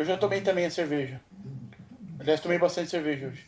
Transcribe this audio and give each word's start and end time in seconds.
Eu 0.00 0.04
já 0.06 0.16
tomei 0.16 0.40
também 0.40 0.64
a 0.64 0.70
cerveja. 0.70 1.20
Aliás, 2.18 2.40
tomei 2.40 2.58
bastante 2.58 2.88
cerveja 2.88 3.26
hoje. 3.26 3.46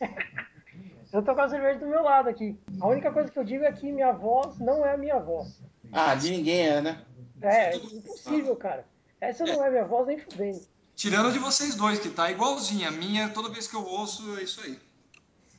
eu 1.12 1.20
tô 1.24 1.34
com 1.34 1.40
a 1.40 1.48
cerveja 1.48 1.80
do 1.80 1.88
meu 1.88 2.04
lado 2.04 2.28
aqui. 2.28 2.56
A 2.80 2.86
única 2.86 3.10
coisa 3.10 3.28
que 3.32 3.36
eu 3.36 3.42
digo 3.42 3.64
é 3.64 3.72
que 3.72 3.90
minha 3.90 4.12
voz 4.12 4.60
não 4.60 4.86
é 4.86 4.94
a 4.94 4.96
minha 4.96 5.18
voz. 5.18 5.60
Ah, 5.90 6.14
de 6.14 6.30
ninguém 6.30 6.68
é, 6.68 6.80
né? 6.80 7.04
É, 7.42 7.70
é 7.70 7.76
impossível, 7.76 8.54
cara. 8.54 8.86
Essa 9.20 9.44
não 9.44 9.64
é 9.64 9.70
minha 9.70 9.84
voz 9.86 10.06
nem 10.06 10.20
fudendo. 10.20 10.60
Tirando 10.94 11.32
de 11.32 11.40
vocês 11.40 11.74
dois, 11.74 11.98
que 11.98 12.10
tá 12.10 12.30
igualzinha. 12.30 12.90
A 12.90 12.92
minha, 12.92 13.30
toda 13.30 13.48
vez 13.48 13.66
que 13.66 13.74
eu 13.74 13.84
ouço, 13.84 14.38
é 14.38 14.44
isso 14.44 14.60
aí. 14.60 14.78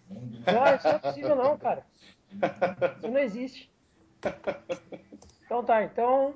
Não, 0.09 0.73
isso 0.73 0.87
não 0.87 0.93
é 0.93 0.99
possível 0.99 1.35
não, 1.35 1.57
cara. 1.57 1.85
Isso 2.97 3.07
não 3.09 3.19
existe. 3.19 3.69
Então 5.45 5.63
tá, 5.65 5.83
então. 5.83 6.35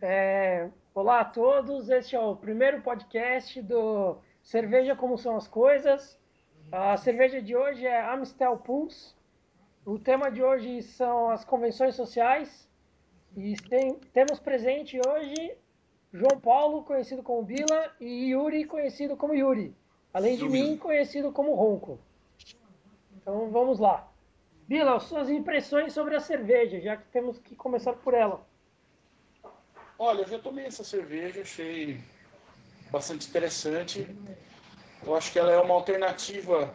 É... 0.00 0.68
Olá 1.00 1.20
a 1.20 1.24
todos, 1.24 1.88
este 1.90 2.16
é 2.16 2.18
o 2.18 2.34
primeiro 2.34 2.82
podcast 2.82 3.62
do 3.62 4.16
Cerveja 4.42 4.96
Como 4.96 5.16
São 5.16 5.36
as 5.36 5.46
Coisas. 5.46 6.18
A 6.72 6.96
cerveja 6.96 7.40
de 7.40 7.54
hoje 7.54 7.86
é 7.86 8.04
Amstel 8.04 8.56
Pulse. 8.56 9.14
O 9.86 9.96
tema 9.96 10.28
de 10.28 10.42
hoje 10.42 10.82
são 10.82 11.30
as 11.30 11.44
convenções 11.44 11.94
sociais. 11.94 12.68
E 13.36 13.54
tem, 13.70 13.94
temos 14.12 14.40
presente 14.40 14.98
hoje 15.06 15.56
João 16.12 16.40
Paulo, 16.40 16.82
conhecido 16.82 17.22
como 17.22 17.44
Bila, 17.44 17.94
e 18.00 18.32
Yuri, 18.32 18.64
conhecido 18.64 19.16
como 19.16 19.36
Yuri. 19.36 19.72
Além 20.12 20.36
de 20.36 20.48
mim, 20.48 20.76
conhecido 20.76 21.30
como 21.30 21.54
Ronco. 21.54 22.00
Então 23.16 23.50
vamos 23.52 23.78
lá. 23.78 24.10
Bila, 24.66 24.98
suas 24.98 25.30
impressões 25.30 25.92
sobre 25.92 26.16
a 26.16 26.20
cerveja, 26.20 26.80
já 26.80 26.96
que 26.96 27.06
temos 27.12 27.38
que 27.38 27.54
começar 27.54 27.92
por 27.92 28.14
ela. 28.14 28.47
Olha, 30.00 30.20
eu 30.22 30.28
já 30.28 30.38
tomei 30.38 30.64
essa 30.64 30.84
cerveja, 30.84 31.40
achei 31.40 31.98
bastante 32.92 33.28
interessante. 33.28 34.06
Eu 35.04 35.16
acho 35.16 35.32
que 35.32 35.38
ela 35.40 35.50
é 35.50 35.58
uma 35.58 35.74
alternativa 35.74 36.72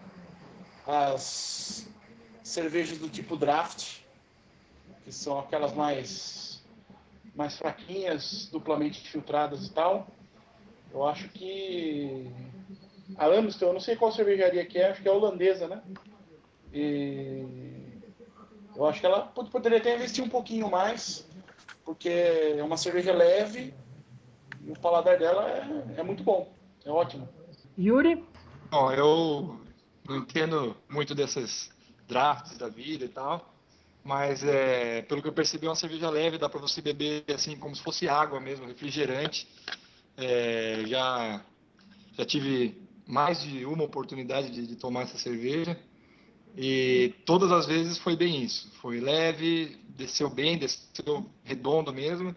às 0.85 1.87
cervejas 2.43 2.97
do 2.97 3.07
tipo 3.07 3.37
draft, 3.37 4.01
que 5.05 5.11
são 5.13 5.39
aquelas 5.39 5.73
mais 5.73 6.61
mais 7.33 7.57
fraquinhas, 7.57 8.49
duplamente 8.51 8.99
filtradas 9.07 9.67
e 9.67 9.73
tal. 9.73 10.05
Eu 10.91 11.07
acho 11.07 11.29
que 11.29 12.29
a 13.17 13.25
Amstel, 13.27 13.69
eu 13.69 13.73
não 13.73 13.79
sei 13.79 13.95
qual 13.95 14.11
cervejaria 14.11 14.65
que 14.65 14.77
é, 14.77 14.91
acho 14.91 15.01
que 15.01 15.07
é 15.07 15.11
holandesa, 15.11 15.67
né? 15.67 15.81
E 16.73 17.41
eu 18.75 18.85
acho 18.85 18.99
que 18.99 19.05
ela 19.05 19.27
poderia 19.27 19.77
até 19.77 19.95
investir 19.95 20.23
um 20.23 20.29
pouquinho 20.29 20.69
mais, 20.69 21.25
porque 21.85 22.09
é 22.09 22.63
uma 22.63 22.77
cerveja 22.77 23.13
leve 23.13 23.73
e 24.65 24.71
o 24.71 24.79
paladar 24.79 25.17
dela 25.17 25.49
é, 25.49 25.99
é 25.99 26.03
muito 26.03 26.23
bom, 26.23 26.53
é 26.85 26.89
ótimo. 26.89 27.27
Yuri? 27.77 28.23
Bom, 28.69 28.91
eu 28.91 29.61
não 30.07 30.17
entendo 30.17 30.75
muito 30.89 31.13
desses 31.13 31.71
drafts 32.07 32.57
da 32.57 32.67
vida 32.67 33.05
e 33.05 33.09
tal, 33.09 33.53
mas 34.03 34.43
é, 34.43 35.01
pelo 35.03 35.21
que 35.21 35.27
eu 35.27 35.33
percebi 35.33 35.65
é 35.65 35.69
uma 35.69 35.75
cerveja 35.75 36.09
leve, 36.09 36.37
dá 36.37 36.49
para 36.49 36.59
você 36.59 36.81
beber 36.81 37.23
assim 37.33 37.57
como 37.57 37.75
se 37.75 37.81
fosse 37.81 38.07
água 38.07 38.39
mesmo, 38.39 38.65
refrigerante. 38.67 39.47
É, 40.17 40.83
já 40.85 41.43
já 42.15 42.25
tive 42.25 42.79
mais 43.07 43.41
de 43.41 43.65
uma 43.65 43.83
oportunidade 43.83 44.51
de, 44.51 44.67
de, 44.67 44.75
tomar 44.75 45.03
essa 45.03 45.17
cerveja 45.17 45.77
e 46.55 47.13
todas 47.25 47.51
as 47.51 47.65
vezes 47.65 47.97
foi 47.97 48.15
bem 48.15 48.43
isso. 48.43 48.71
Foi 48.81 48.99
leve, 48.99 49.77
desceu 49.89 50.29
bem, 50.29 50.57
desceu 50.57 51.29
redondo 51.43 51.91
mesmo. 51.91 52.35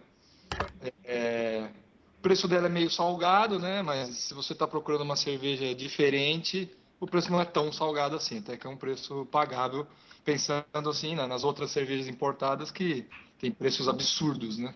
É, 1.03 1.69
o 2.17 2.21
preço 2.21 2.47
dela 2.47 2.67
é 2.67 2.69
meio 2.69 2.89
salgado, 2.89 3.59
né? 3.59 3.81
Mas 3.81 4.17
se 4.17 4.33
você 4.33 4.53
está 4.53 4.67
procurando 4.67 5.01
uma 5.01 5.15
cerveja 5.15 5.73
diferente, 5.75 6.69
o 6.99 7.05
preço 7.05 7.31
não 7.31 7.39
é 7.39 7.45
tão 7.45 7.71
salgado 7.71 8.15
assim, 8.15 8.39
até 8.39 8.57
que 8.57 8.65
é 8.65 8.69
um 8.69 8.77
preço 8.77 9.25
pagável 9.27 9.87
pensando 10.25 10.89
assim 10.89 11.15
né, 11.15 11.25
nas 11.25 11.45
outras 11.45 11.71
cervejas 11.71 12.07
importadas 12.07 12.69
que 12.69 13.05
tem 13.39 13.49
preços 13.49 13.87
absurdos, 13.87 14.57
né? 14.57 14.75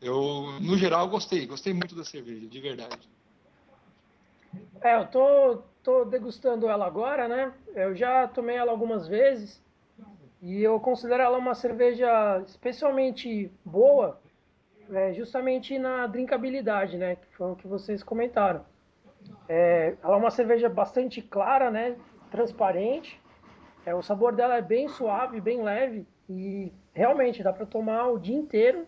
Eu, 0.00 0.58
no 0.60 0.78
geral, 0.78 1.08
gostei, 1.08 1.44
gostei 1.46 1.74
muito 1.74 1.94
da 1.94 2.04
cerveja, 2.04 2.46
de 2.46 2.60
verdade. 2.60 3.08
É, 4.80 4.96
eu 4.96 5.06
tô, 5.08 5.62
tô 5.82 6.04
degustando 6.04 6.68
ela 6.68 6.86
agora, 6.86 7.28
né? 7.28 7.52
Eu 7.74 7.94
já 7.94 8.26
tomei 8.28 8.56
ela 8.56 8.70
algumas 8.70 9.06
vezes 9.06 9.62
e 10.42 10.62
eu 10.62 10.78
considero 10.80 11.22
ela 11.22 11.38
uma 11.38 11.54
cerveja 11.54 12.42
especialmente 12.46 13.50
boa, 13.64 14.20
é, 14.90 15.12
justamente 15.12 15.78
na 15.78 16.06
drinkabilidade, 16.06 16.96
né? 16.96 17.16
Que 17.16 17.36
foi 17.36 17.52
o 17.52 17.56
que 17.56 17.66
vocês 17.66 18.02
comentaram. 18.02 18.64
É, 19.48 19.96
ela 20.02 20.14
é 20.14 20.18
uma 20.18 20.30
cerveja 20.30 20.68
bastante 20.68 21.20
clara, 21.20 21.70
né? 21.70 21.96
Transparente 22.30 23.20
é, 23.88 23.94
o 23.94 24.02
sabor 24.02 24.34
dela 24.34 24.56
é 24.56 24.60
bem 24.60 24.86
suave, 24.86 25.40
bem 25.40 25.62
leve 25.62 26.06
e 26.28 26.70
realmente 26.92 27.42
dá 27.42 27.54
para 27.54 27.64
tomar 27.64 28.08
o 28.08 28.18
dia 28.18 28.36
inteiro 28.36 28.86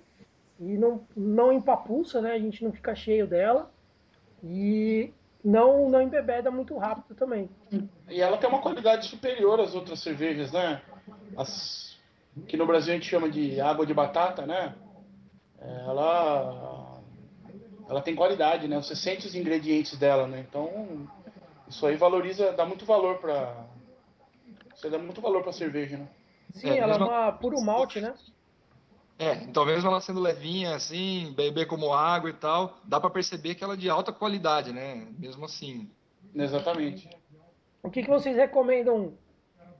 e 0.58 0.76
não, 0.76 1.06
não 1.16 1.50
empapuça, 1.50 2.20
né? 2.20 2.32
A 2.32 2.38
gente 2.38 2.62
não 2.62 2.70
fica 2.70 2.94
cheio 2.94 3.26
dela 3.26 3.72
e 4.44 5.10
não, 5.44 5.88
não 5.88 6.02
embebeda 6.02 6.50
muito 6.50 6.76
rápido 6.76 7.14
também. 7.14 7.48
E 8.08 8.20
ela 8.20 8.36
tem 8.36 8.48
uma 8.48 8.60
qualidade 8.60 9.06
superior 9.06 9.60
às 9.60 9.74
outras 9.74 10.02
cervejas, 10.02 10.52
né? 10.52 10.82
As, 11.36 11.96
que 12.46 12.56
no 12.56 12.66
Brasil 12.66 12.92
a 12.92 12.96
gente 12.96 13.08
chama 13.08 13.28
de 13.28 13.60
água 13.60 13.86
de 13.86 13.94
batata, 13.94 14.46
né? 14.46 14.74
É, 15.58 15.80
ela, 15.86 17.00
ela 17.88 18.02
tem 18.02 18.14
qualidade, 18.14 18.68
né? 18.68 18.76
Você 18.76 18.94
sente 18.94 19.26
os 19.26 19.34
ingredientes 19.34 19.98
dela, 19.98 20.26
né? 20.26 20.44
Então 20.48 21.08
isso 21.68 21.86
aí 21.86 21.96
valoriza, 21.96 22.52
dá 22.52 22.66
muito 22.66 22.84
valor 22.84 23.18
para 23.18 23.66
você 24.74 24.88
dá 24.88 24.98
muito 24.98 25.20
valor 25.20 25.42
pra 25.42 25.52
cerveja, 25.52 25.98
né? 25.98 26.08
Sim, 26.54 26.70
é, 26.70 26.78
ela 26.78 26.94
é 26.94 26.98
uma 26.98 27.32
puro 27.32 27.60
malte, 27.60 28.00
né? 28.00 28.14
É, 29.20 29.34
então 29.44 29.66
mesmo 29.66 29.86
ela 29.86 30.00
sendo 30.00 30.18
levinha 30.18 30.74
assim, 30.74 31.34
beber 31.36 31.66
como 31.66 31.92
água 31.92 32.30
e 32.30 32.32
tal, 32.32 32.78
dá 32.84 32.98
para 32.98 33.10
perceber 33.10 33.54
que 33.54 33.62
ela 33.62 33.74
é 33.74 33.76
de 33.76 33.90
alta 33.90 34.10
qualidade, 34.10 34.72
né? 34.72 35.06
Mesmo 35.18 35.44
assim. 35.44 35.90
Exatamente. 36.34 37.06
O 37.82 37.90
que, 37.90 38.02
que 38.02 38.08
vocês 38.08 38.34
recomendam 38.34 39.12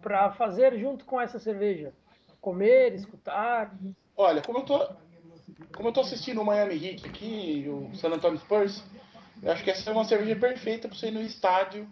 para 0.02 0.30
fazer 0.32 0.78
junto 0.78 1.06
com 1.06 1.18
essa 1.18 1.38
cerveja? 1.38 1.94
Comer, 2.38 2.94
escutar? 2.94 3.74
Olha, 4.14 4.42
como 4.42 4.58
eu 4.58 4.62
tô, 4.62 4.86
como 5.74 5.88
eu 5.88 5.92
tô 5.92 6.00
assistindo 6.02 6.42
o 6.42 6.44
Miami 6.44 6.74
Heat 6.74 7.06
aqui, 7.06 7.66
o 7.66 7.96
San 7.96 8.10
Antonio 8.10 8.38
Spurs, 8.40 8.84
eu 9.42 9.50
acho 9.52 9.64
que 9.64 9.70
essa 9.70 9.88
é 9.88 9.92
uma 9.94 10.04
cerveja 10.04 10.36
perfeita 10.36 10.86
para 10.86 10.98
você 10.98 11.08
ir 11.08 11.12
no 11.12 11.22
estádio 11.22 11.88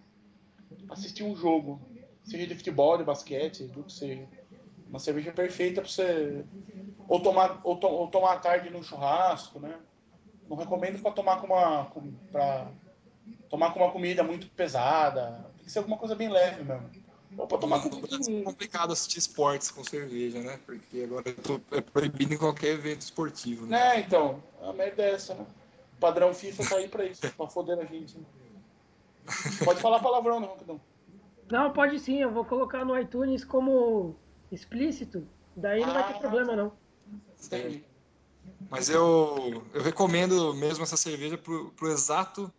assistir 0.90 1.22
um 1.22 1.34
jogo 1.34 1.80
seja 2.24 2.46
de 2.46 2.54
futebol, 2.54 2.98
de 2.98 3.04
basquete, 3.04 3.64
do 3.64 3.84
que 3.84 3.92
seja. 3.92 4.28
Uma 4.86 4.98
cerveja 4.98 5.32
perfeita 5.32 5.80
para 5.80 5.90
você 5.90 6.44
ou 7.08 7.20
tomar 7.20 7.60
ou, 7.64 7.76
to, 7.76 7.86
ou, 7.86 8.06
tomar 8.08 8.34
à 8.34 8.38
tarde 8.38 8.70
no 8.70 8.84
churrasco, 8.84 9.58
né? 9.58 9.74
Não 10.48 10.56
recomendo 10.56 11.00
para 11.00 11.10
tomar 11.10 11.40
com 11.40 11.46
uma 11.46 11.90
para 12.30 12.68
tomar 13.48 13.72
com 13.72 13.80
uma 13.80 13.90
comida 13.90 14.22
muito 14.22 14.46
pesada. 14.50 15.44
Tem 15.56 15.64
que 15.64 15.72
ser 15.72 15.78
alguma 15.78 15.96
coisa 15.96 16.14
bem 16.14 16.28
leve 16.28 16.62
mesmo. 16.62 16.90
Ou 17.36 17.46
para 17.46 17.58
tomar 17.58 17.82
com 17.82 17.88
é 17.88 18.42
complicado 18.42 18.92
assistir 18.92 19.18
esportes 19.18 19.70
com 19.70 19.84
cerveja, 19.84 20.40
né? 20.40 20.58
Porque 20.64 21.02
agora 21.02 21.34
é 21.72 21.80
proibido 21.80 22.34
em 22.34 22.38
qualquer 22.38 22.68
evento 22.68 23.02
esportivo. 23.02 23.66
Né? 23.66 23.96
É, 23.96 24.00
então, 24.00 24.42
a 24.62 24.72
merda 24.72 25.02
é 25.02 25.10
essa, 25.12 25.34
né? 25.34 25.44
O 25.96 26.00
padrão 26.00 26.32
FIFA 26.32 26.68
tá 26.68 26.76
aí 26.76 26.88
para 26.88 27.04
isso, 27.04 27.20
para 27.36 27.46
foder 27.48 27.78
a 27.78 27.84
gente. 27.84 28.16
Né? 28.16 28.24
Pode 29.64 29.80
falar 29.80 30.00
palavrão, 30.00 30.40
não, 30.40 30.56
não. 30.66 30.80
Não, 31.50 31.72
pode 31.72 31.98
sim, 31.98 32.20
eu 32.20 32.30
vou 32.30 32.44
colocar 32.44 32.84
no 32.84 32.98
iTunes 32.98 33.44
como 33.44 34.16
explícito, 34.50 35.26
daí 35.56 35.80
não 35.80 35.92
vai 35.92 36.06
ter 36.06 36.14
ah. 36.14 36.20
problema 36.20 36.56
não. 36.56 36.72
Mas 38.70 38.88
eu, 38.88 39.64
eu 39.72 39.82
recomendo 39.82 40.52
mesmo 40.54 40.82
essa 40.84 40.96
cerveja 40.96 41.38
pro, 41.38 41.70
pro 41.70 41.90
exato 41.90 42.52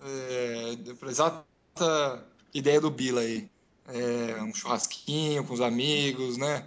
é, 0.00 0.94
pro 0.94 1.08
exata 1.08 2.26
ideia 2.52 2.80
do 2.80 2.90
Bila 2.90 3.20
aí. 3.20 3.48
É, 3.88 4.42
um 4.42 4.52
churrasquinho 4.52 5.44
com 5.44 5.54
os 5.54 5.60
amigos, 5.60 6.36
né? 6.36 6.66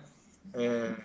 É, 0.53 0.95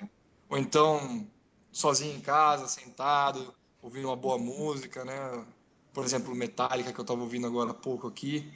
ou 0.49 0.58
então 0.58 1.26
sozinho 1.72 2.17
em 2.17 2.20
casa, 2.20 2.69
sentado, 2.69 3.52
ouvindo 3.82 4.06
uma 4.06 4.17
boa 4.17 4.38
música, 4.38 5.05
né? 5.05 5.44
Por 5.93 6.05
exemplo, 6.05 6.34
Metallica 6.34 6.93
que 6.93 7.00
eu 7.00 7.02
estava 7.02 7.20
ouvindo 7.20 7.46
agora 7.46 7.70
há 7.70 7.75
pouco 7.75 8.06
aqui 8.06 8.49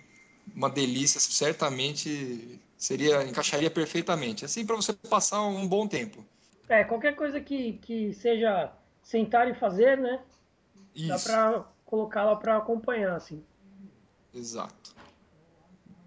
uma 0.54 0.70
delícia, 0.70 1.20
certamente 1.20 2.60
seria 2.76 3.22
encaixaria 3.24 3.70
perfeitamente. 3.70 4.44
Assim 4.44 4.64
para 4.64 4.76
você 4.76 4.92
passar 4.92 5.42
um 5.42 5.66
bom 5.66 5.86
tempo. 5.86 6.24
É, 6.68 6.84
qualquer 6.84 7.16
coisa 7.16 7.40
que, 7.40 7.74
que 7.74 8.12
seja 8.12 8.70
sentar 9.02 9.48
e 9.48 9.54
fazer, 9.54 9.96
né? 9.96 10.20
Isso. 10.94 11.08
Dá 11.08 11.18
para 11.18 11.64
colocá-la 11.86 12.36
para 12.36 12.56
acompanhar, 12.56 13.16
assim. 13.16 13.42
Exato. 14.34 14.94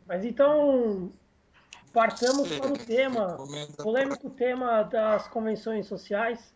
Mas 0.07 0.23
então, 0.23 1.11
partamos 1.91 2.51
é, 2.51 2.59
para 2.59 2.73
o 2.73 2.77
tema, 2.77 3.37
polêmico 3.81 4.29
tema 4.29 4.83
das 4.83 5.27
convenções 5.27 5.87
sociais. 5.87 6.53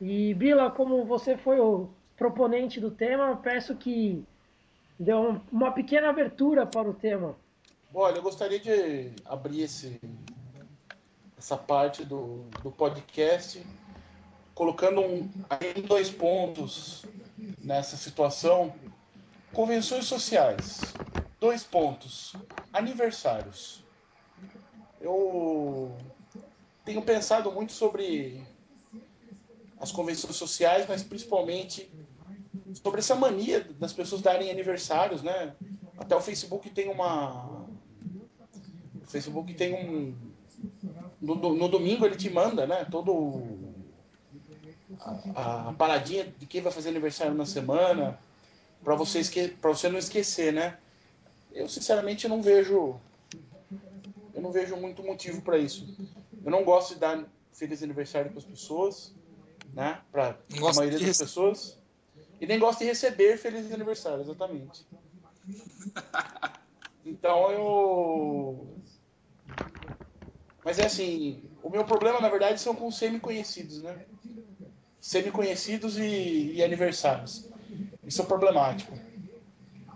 E, 0.00 0.34
Bila, 0.34 0.70
como 0.70 1.04
você 1.04 1.36
foi 1.36 1.60
o 1.60 1.88
proponente 2.16 2.80
do 2.80 2.90
tema, 2.90 3.36
peço 3.36 3.76
que 3.76 4.24
deu 4.98 5.40
uma 5.52 5.70
pequena 5.70 6.08
abertura 6.10 6.66
para 6.66 6.88
o 6.88 6.94
tema. 6.94 7.36
Olha, 7.94 8.16
eu 8.16 8.22
gostaria 8.22 8.58
de 8.58 9.12
abrir 9.24 9.62
esse, 9.62 10.00
essa 11.38 11.56
parte 11.56 12.04
do, 12.04 12.44
do 12.62 12.70
podcast 12.70 13.64
colocando 14.54 15.00
um, 15.00 15.30
dois 15.86 16.10
pontos 16.10 17.04
nessa 17.62 17.96
situação. 17.96 18.74
Convenções 19.52 20.06
sociais. 20.06 20.80
Dois 21.38 21.62
pontos. 21.62 22.34
Aniversários. 22.72 23.84
Eu 25.00 25.96
tenho 26.84 27.00
pensado 27.02 27.52
muito 27.52 27.72
sobre 27.72 28.44
as 29.78 29.92
convenções 29.92 30.34
sociais, 30.34 30.86
mas 30.88 31.04
principalmente 31.04 31.88
sobre 32.82 32.98
essa 32.98 33.14
mania 33.14 33.64
das 33.78 33.92
pessoas 33.92 34.20
darem 34.20 34.50
aniversários, 34.50 35.22
né? 35.22 35.54
Até 35.96 36.16
o 36.16 36.20
Facebook 36.20 36.68
tem 36.70 36.88
uma. 36.90 37.64
O 39.02 39.06
Facebook 39.06 39.54
tem 39.54 39.72
um. 39.74 40.16
No, 41.20 41.34
no 41.34 41.68
domingo 41.68 42.06
ele 42.06 42.16
te 42.16 42.30
manda, 42.30 42.66
né? 42.66 42.86
Todo. 42.90 43.42
A, 45.34 45.68
a, 45.68 45.72
paradinha 45.72 46.32
de 46.38 46.46
quem 46.46 46.60
vai 46.60 46.72
fazer 46.72 46.88
aniversário 46.88 47.34
na 47.34 47.46
semana, 47.46 48.18
para 48.82 48.94
você, 48.94 49.20
esque... 49.20 49.56
você 49.60 49.88
não 49.88 49.98
esquecer, 49.98 50.52
né? 50.52 50.78
Eu 51.52 51.68
sinceramente 51.68 52.28
não 52.28 52.42
vejo. 52.42 52.98
Eu 54.34 54.42
não 54.42 54.52
vejo 54.52 54.76
muito 54.76 55.02
motivo 55.02 55.42
para 55.42 55.58
isso. 55.58 55.96
Eu 56.44 56.50
não 56.50 56.64
gosto 56.64 56.94
de 56.94 57.00
dar 57.00 57.24
feliz 57.52 57.82
aniversário 57.82 58.30
para 58.30 58.38
as 58.38 58.44
pessoas, 58.44 59.12
né? 59.74 60.00
Para 60.12 60.36
a 60.56 60.74
maioria 60.74 60.98
das 60.98 61.18
pessoas. 61.18 61.76
E 62.40 62.46
nem 62.46 62.58
gosto 62.58 62.80
de 62.80 62.84
receber 62.84 63.36
feliz 63.36 63.72
aniversário, 63.72 64.20
exatamente. 64.20 64.86
Então 67.08 67.50
eu. 67.50 68.66
Mas 70.68 70.78
é 70.78 70.84
assim, 70.84 71.42
o 71.62 71.70
meu 71.70 71.82
problema 71.82 72.20
na 72.20 72.28
verdade 72.28 72.60
são 72.60 72.74
com 72.74 72.90
semi-conhecidos, 72.90 73.82
né? 73.82 74.04
Semi-conhecidos 75.00 75.96
e, 75.96 76.56
e 76.56 76.62
aniversários. 76.62 77.50
Isso 78.04 78.20
é 78.20 78.24
problemático. 78.26 78.92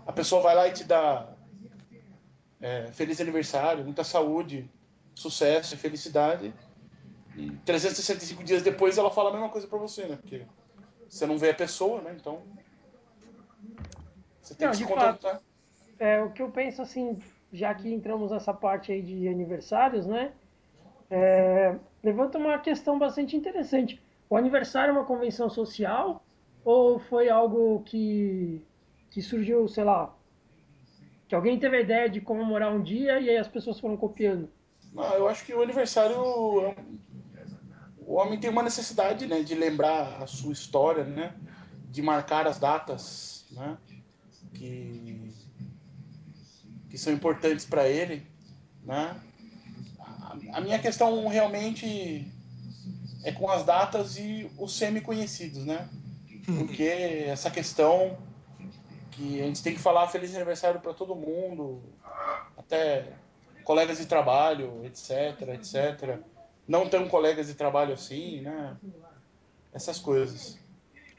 A 0.03 0.11
pessoa 0.11 0.41
vai 0.41 0.55
lá 0.55 0.67
e 0.67 0.71
te 0.71 0.83
dá 0.83 1.31
é, 2.59 2.87
feliz 2.87 3.21
aniversário, 3.21 3.83
muita 3.83 4.03
saúde, 4.03 4.67
sucesso 5.13 5.75
e 5.75 5.77
felicidade. 5.77 6.51
E 7.37 7.51
365 7.63 8.43
dias 8.43 8.63
depois 8.63 8.97
ela 8.97 9.11
fala 9.11 9.29
a 9.29 9.33
mesma 9.33 9.49
coisa 9.49 9.67
para 9.67 9.77
você, 9.77 10.07
né? 10.07 10.15
Porque 10.15 10.41
você 11.07 11.27
não 11.27 11.37
vê 11.37 11.51
a 11.51 11.53
pessoa, 11.55 12.01
né? 12.01 12.17
Então. 12.19 12.41
Você 14.41 14.55
tem 14.55 14.65
não, 14.65 14.71
que 14.71 14.77
se 14.77 14.85
contentar. 14.85 15.39
É, 15.99 16.19
o 16.23 16.31
que 16.31 16.41
eu 16.41 16.49
penso 16.49 16.81
assim, 16.81 17.21
já 17.51 17.75
que 17.75 17.93
entramos 17.93 18.31
nessa 18.31 18.55
parte 18.55 18.91
aí 18.91 19.03
de 19.03 19.27
aniversários, 19.27 20.07
né? 20.07 20.33
É, 21.15 21.75
levanta 22.03 22.39
uma 22.39 22.57
questão 22.57 22.97
bastante 22.97 23.37
interessante. 23.37 24.01
O 24.27 24.35
aniversário 24.35 24.89
é 24.89 24.93
uma 24.93 25.05
convenção 25.05 25.47
social 25.47 26.25
ou 26.65 26.97
foi 26.97 27.29
algo 27.29 27.83
que, 27.85 28.65
que 29.11 29.21
surgiu, 29.21 29.67
sei 29.67 29.83
lá, 29.83 30.11
que 31.27 31.35
alguém 31.35 31.59
teve 31.59 31.77
a 31.77 31.81
ideia 31.81 32.09
de 32.09 32.19
comemorar 32.19 32.73
um 32.73 32.81
dia 32.81 33.19
e 33.19 33.29
aí 33.29 33.37
as 33.37 33.47
pessoas 33.47 33.79
foram 33.79 33.95
copiando? 33.95 34.49
Não, 34.91 35.03
eu 35.13 35.27
acho 35.27 35.45
que 35.45 35.53
o 35.53 35.61
aniversário 35.61 36.15
é 36.15 36.75
o 38.07 38.15
homem 38.15 38.39
tem 38.39 38.49
uma 38.49 38.63
necessidade 38.63 39.27
né, 39.27 39.43
de 39.43 39.53
lembrar 39.53 40.19
a 40.19 40.25
sua 40.25 40.51
história, 40.51 41.03
né, 41.03 41.35
de 41.91 42.01
marcar 42.01 42.47
as 42.47 42.57
datas 42.57 43.45
né, 43.51 43.77
que, 44.55 45.31
que 46.89 46.97
são 46.97 47.13
importantes 47.13 47.65
para 47.65 47.87
ele. 47.87 48.25
Né. 48.83 49.15
A, 50.51 50.61
minha 50.61 50.79
questão 50.79 51.27
realmente 51.27 52.27
é 53.23 53.31
com 53.31 53.49
as 53.49 53.63
datas 53.63 54.17
e 54.17 54.49
os 54.57 54.75
semi-conhecidos, 54.75 55.65
né? 55.65 55.89
Porque 56.45 56.83
essa 56.83 57.49
questão 57.49 58.17
que 59.11 59.41
a 59.41 59.45
gente 59.45 59.63
tem 59.63 59.73
que 59.73 59.79
falar 59.79 60.07
feliz 60.07 60.35
aniversário 60.35 60.79
para 60.79 60.93
todo 60.93 61.15
mundo, 61.15 61.81
até 62.57 63.13
colegas 63.63 63.97
de 63.97 64.05
trabalho, 64.05 64.83
etc, 64.85 65.41
etc 65.53 66.19
não 66.67 66.87
tão 66.87 67.07
colegas 67.07 67.47
de 67.47 67.53
trabalho 67.53 67.93
assim, 67.93 68.41
né? 68.41 68.77
Essas 69.73 69.99
coisas. 69.99 70.57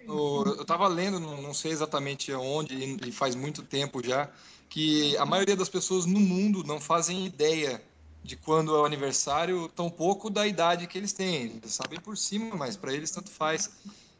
Eu 0.06 0.60
estava 0.60 0.86
lendo, 0.86 1.18
não 1.18 1.54
sei 1.54 1.72
exatamente 1.72 2.32
onde, 2.32 2.74
e 3.06 3.12
faz 3.12 3.34
muito 3.34 3.62
tempo 3.62 4.04
já, 4.04 4.30
que 4.68 5.16
a 5.16 5.24
maioria 5.24 5.56
das 5.56 5.68
pessoas 5.68 6.04
no 6.04 6.20
mundo 6.20 6.62
não 6.62 6.80
fazem 6.80 7.26
ideia 7.26 7.82
de 8.24 8.36
quando 8.36 8.74
é 8.74 8.80
o 8.80 8.86
aniversário, 8.86 9.68
tampouco 9.68 10.30
da 10.30 10.46
idade 10.46 10.86
que 10.86 10.96
eles 10.96 11.12
têm. 11.12 11.60
Eles 11.62 11.74
sabem 11.74 12.00
por 12.00 12.16
cima, 12.16 12.56
mas 12.56 12.74
para 12.74 12.92
eles 12.92 13.10
tanto 13.10 13.30
faz. 13.30 13.70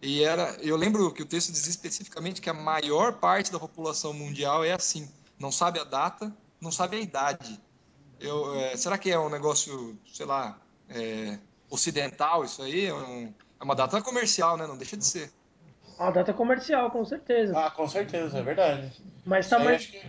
E 0.03 0.23
era, 0.23 0.55
eu 0.61 0.77
lembro 0.77 1.11
que 1.11 1.23
o 1.23 1.27
texto 1.27 1.51
diz 1.51 1.67
especificamente 1.67 2.43
que 2.43 2.51
a 2.51 2.55
maior 2.55 3.15
parte 3.15 3.51
da 3.51 3.59
população 3.59 4.13
mundial 4.13 4.63
é 4.63 4.73
assim, 4.73 5.11
não 5.39 5.51
sabe 5.51 5.81
a 5.81 5.85
data, 5.85 6.31
não 6.61 6.71
sabe 6.71 6.99
a 6.99 7.01
idade. 7.01 7.59
Eu, 8.21 8.55
é, 8.55 8.77
será 8.77 8.99
que 8.99 9.11
é 9.11 9.19
um 9.19 9.31
negócio, 9.31 9.99
sei 10.13 10.27
lá, 10.27 10.59
é, 10.91 11.39
ocidental, 11.71 12.45
isso 12.45 12.63
aí 12.63 12.85
é, 12.85 12.95
um, 12.95 13.33
é, 13.59 13.65
uma 13.65 13.75
data 13.75 14.03
comercial, 14.03 14.59
né? 14.59 14.67
Não 14.67 14.77
deixa 14.77 14.99
de 14.99 15.07
ser. 15.07 15.33
Uma 15.99 16.11
data 16.11 16.35
comercial, 16.35 16.91
com 16.91 17.05
certeza. 17.07 17.59
Ah, 17.59 17.71
com 17.71 17.89
certeza, 17.89 18.39
é 18.39 18.43
verdade. 18.43 18.93
Mas 19.25 19.47
está 19.47 19.59
mais, 19.59 19.87
que... 19.87 20.03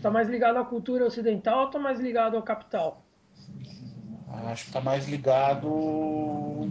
tá 0.00 0.10
mais 0.10 0.28
ligado 0.28 0.56
à 0.56 0.64
cultura 0.64 1.04
ocidental 1.04 1.60
ou 1.60 1.66
está 1.66 1.78
mais 1.78 2.00
ligado 2.00 2.36
ao 2.36 2.42
capital? 2.42 3.03
Acho 4.46 4.64
que 4.64 4.70
está 4.70 4.80
mais 4.80 5.08
ligado. 5.08 6.70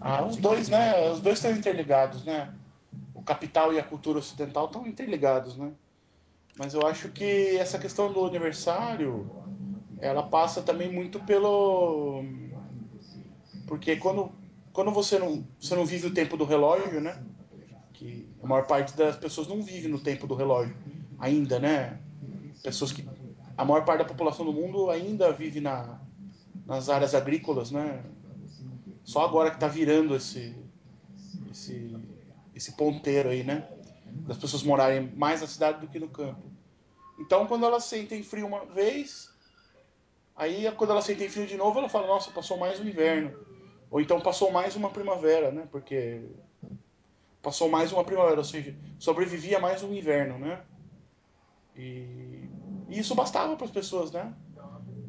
Ah, 0.00 0.24
os 0.24 0.36
dois, 0.36 0.68
né? 0.68 1.10
Os 1.10 1.20
dois 1.20 1.38
estão 1.38 1.50
interligados, 1.50 2.24
né? 2.24 2.52
O 3.14 3.22
capital 3.22 3.72
e 3.72 3.78
a 3.78 3.84
cultura 3.84 4.18
ocidental 4.18 4.66
estão 4.66 4.86
interligados, 4.86 5.56
né? 5.56 5.72
Mas 6.58 6.74
eu 6.74 6.86
acho 6.86 7.08
que 7.08 7.56
essa 7.56 7.78
questão 7.78 8.12
do 8.12 8.24
aniversário 8.24 9.28
ela 10.00 10.22
passa 10.22 10.62
também 10.62 10.92
muito 10.92 11.18
pelo 11.20 12.22
porque 13.66 13.96
quando 13.96 14.30
quando 14.72 14.90
você 14.90 15.18
não 15.18 15.44
você 15.58 15.74
não 15.74 15.86
vive 15.86 16.06
o 16.06 16.14
tempo 16.14 16.36
do 16.36 16.44
relógio, 16.44 17.00
né? 17.00 17.22
Que 17.92 18.28
a 18.42 18.46
maior 18.46 18.66
parte 18.66 18.96
das 18.96 19.16
pessoas 19.16 19.48
não 19.48 19.62
vive 19.62 19.88
no 19.88 19.98
tempo 20.00 20.26
do 20.26 20.34
relógio 20.34 20.76
ainda, 21.18 21.58
né? 21.58 21.98
Pessoas 22.62 22.92
que 22.92 23.06
a 23.56 23.64
maior 23.64 23.84
parte 23.84 24.00
da 24.00 24.04
população 24.04 24.44
do 24.44 24.52
mundo 24.52 24.90
ainda 24.90 25.32
vive 25.32 25.60
na, 25.60 26.00
nas 26.66 26.88
áreas 26.88 27.14
agrícolas, 27.14 27.70
né? 27.70 28.04
Só 29.04 29.24
agora 29.24 29.50
que 29.50 29.56
está 29.56 29.68
virando 29.68 30.16
esse, 30.16 30.54
esse, 31.50 31.96
esse 32.54 32.72
ponteiro 32.72 33.28
aí, 33.28 33.44
né? 33.44 33.68
Das 34.26 34.38
pessoas 34.38 34.62
morarem 34.62 35.12
mais 35.14 35.40
na 35.40 35.46
cidade 35.46 35.80
do 35.80 35.88
que 35.88 35.98
no 35.98 36.08
campo. 36.08 36.42
Então, 37.18 37.46
quando 37.46 37.64
elas 37.64 37.84
sentem 37.84 38.22
frio 38.22 38.46
uma 38.46 38.64
vez, 38.64 39.34
Aí 40.36 40.70
quando 40.72 40.90
ela 40.90 41.02
sente 41.02 41.28
frio 41.28 41.46
de 41.46 41.56
novo, 41.56 41.78
ela 41.78 41.88
fala, 41.88 42.06
nossa, 42.08 42.30
passou 42.30 42.56
mais 42.56 42.80
um 42.80 42.84
inverno. 42.84 43.32
Ou 43.90 44.00
então 44.00 44.20
passou 44.20 44.50
mais 44.50 44.74
uma 44.74 44.90
primavera, 44.90 45.52
né? 45.52 45.68
Porque 45.70 46.22
passou 47.40 47.68
mais 47.68 47.92
uma 47.92 48.02
primavera, 48.02 48.38
ou 48.38 48.44
seja, 48.44 48.74
sobrevivia 48.98 49.60
mais 49.60 49.82
um 49.82 49.94
inverno, 49.94 50.38
né? 50.38 50.60
E, 51.76 52.48
e 52.88 52.98
isso 52.98 53.14
bastava 53.14 53.56
para 53.56 53.66
as 53.66 53.72
pessoas, 53.72 54.10
né? 54.10 54.32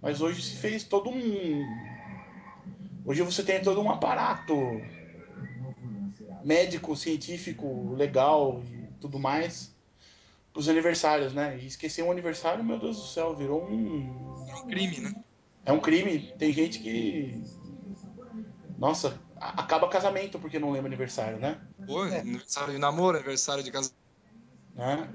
Mas 0.01 0.21
hoje 0.21 0.41
se 0.41 0.55
fez 0.57 0.83
todo 0.83 1.09
um. 1.09 1.65
Hoje 3.05 3.21
você 3.21 3.43
tem 3.43 3.61
todo 3.61 3.81
um 3.81 3.89
aparato 3.89 4.53
médico, 6.43 6.95
científico, 6.95 7.93
legal 7.95 8.61
e 8.63 8.87
tudo 8.99 9.19
mais 9.19 9.75
os 10.55 10.69
aniversários, 10.69 11.33
né? 11.33 11.59
E 11.61 11.67
esquecer 11.67 12.03
um 12.03 12.11
aniversário, 12.11 12.63
meu 12.63 12.79
Deus 12.79 12.97
do 12.97 13.03
céu, 13.03 13.35
virou 13.35 13.63
um. 13.65 14.45
É 14.47 14.55
um 14.55 14.67
crime, 14.67 14.99
né? 15.01 15.15
É 15.65 15.71
um 15.71 15.79
crime. 15.79 16.33
Tem 16.39 16.51
gente 16.53 16.79
que. 16.79 17.43
Nossa, 18.77 19.19
acaba 19.35 19.87
casamento 19.89 20.39
porque 20.39 20.57
não 20.57 20.71
lembra 20.71 20.87
aniversário, 20.87 21.39
né? 21.39 21.59
Pô, 21.85 22.05
é. 22.05 22.21
aniversário 22.21 22.73
de 22.73 22.79
namoro, 22.79 23.17
aniversário 23.17 23.63
de 23.63 23.71
casamento. 23.71 23.99
Né? 24.73 25.09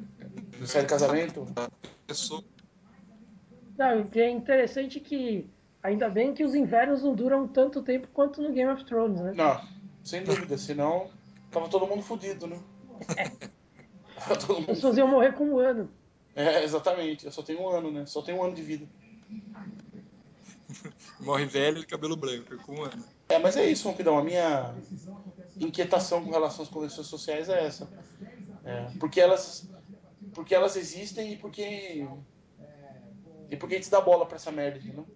Aniversário 0.52 0.87
de 0.87 0.93
casamento. 0.93 1.47
Pessoa. 2.11 2.43
Não, 3.79 4.11
é 4.12 4.31
interessante 4.31 4.99
que 4.99 5.49
ainda 5.81 6.09
bem 6.09 6.35
que 6.35 6.43
os 6.43 6.57
invernos 6.57 7.05
não 7.05 7.14
duram 7.14 7.47
tanto 7.47 7.83
tempo 7.83 8.09
quanto 8.12 8.43
no 8.43 8.52
Game 8.52 8.69
of 8.69 8.85
Thrones, 8.85 9.21
né? 9.21 9.33
Não, 9.37 9.61
sem 10.02 10.25
dúvida, 10.25 10.59
senão 10.59 11.09
tava 11.52 11.69
todo 11.69 11.87
mundo 11.87 12.02
fodido, 12.02 12.49
né? 12.49 12.59
As 14.17 14.45
pessoas 14.67 14.99
iam 14.99 15.07
morrer 15.07 15.35
com 15.35 15.45
um 15.45 15.59
ano. 15.61 15.88
É, 16.35 16.64
exatamente. 16.64 17.26
Eu 17.26 17.33
só 17.33 17.43
tenho 17.43 17.62
um 17.62 17.69
ano, 17.69 17.93
né? 17.93 18.05
Só 18.07 18.23
tenho 18.23 18.38
um 18.38 18.43
ano 18.43 18.57
de 18.57 18.62
vida. 18.62 18.88
Morre 21.21 21.47
velho 21.47 21.79
de 21.79 21.87
cabelo 21.87 22.17
branco, 22.17 22.57
com 22.64 22.75
um 22.75 22.83
ano. 22.83 23.05
É, 23.29 23.38
mas 23.38 23.57
é 23.57 23.64
isso, 23.71 23.88
Ronquidão. 23.88 24.19
A 24.19 24.25
minha 24.25 24.75
inquietação 25.61 26.25
com 26.25 26.31
relação 26.31 26.64
às 26.64 26.69
convenções 26.69 27.07
sociais 27.07 27.49
é 27.49 27.67
essa. 27.67 27.88
É, 28.64 28.90
porque 28.99 29.21
elas, 29.21 29.71
porque 30.34 30.54
elas 30.54 30.76
existem 30.76 31.32
e 31.32 31.37
porque. 31.37 32.06
E 33.50 33.56
porque 33.56 33.75
a 33.75 33.78
gente 33.78 33.90
dá 33.90 34.00
bola 34.00 34.26
pra 34.26 34.37
essa 34.37 34.52
merda, 34.52 34.78
entendeu? 34.78 35.06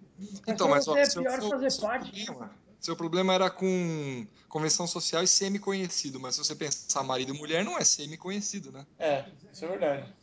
Então, 0.47 0.67
mas 0.67 0.87
ó, 0.87 0.97
é 0.97 1.05
seu, 1.05 1.21
pior 1.21 1.39
seu- 1.39 1.49
fazer 1.49 1.71
seu 1.71 1.81
parte. 1.87 2.25
problema, 2.25 2.51
seu 2.79 2.95
problema 2.95 3.33
era 3.33 3.49
com 3.49 4.27
convenção 4.49 4.85
social 4.85 5.23
e 5.23 5.27
semi-conhecido, 5.27 6.19
mas 6.19 6.35
se 6.35 6.43
você 6.43 6.53
pensar 6.55 7.03
marido 7.03 7.33
e 7.33 7.37
mulher, 7.37 7.63
não 7.63 7.77
é 7.77 7.83
semi-conhecido, 7.83 8.71
né? 8.71 8.85
É, 8.99 9.25
isso 9.53 9.63
é 9.63 9.67
verdade. 9.69 10.13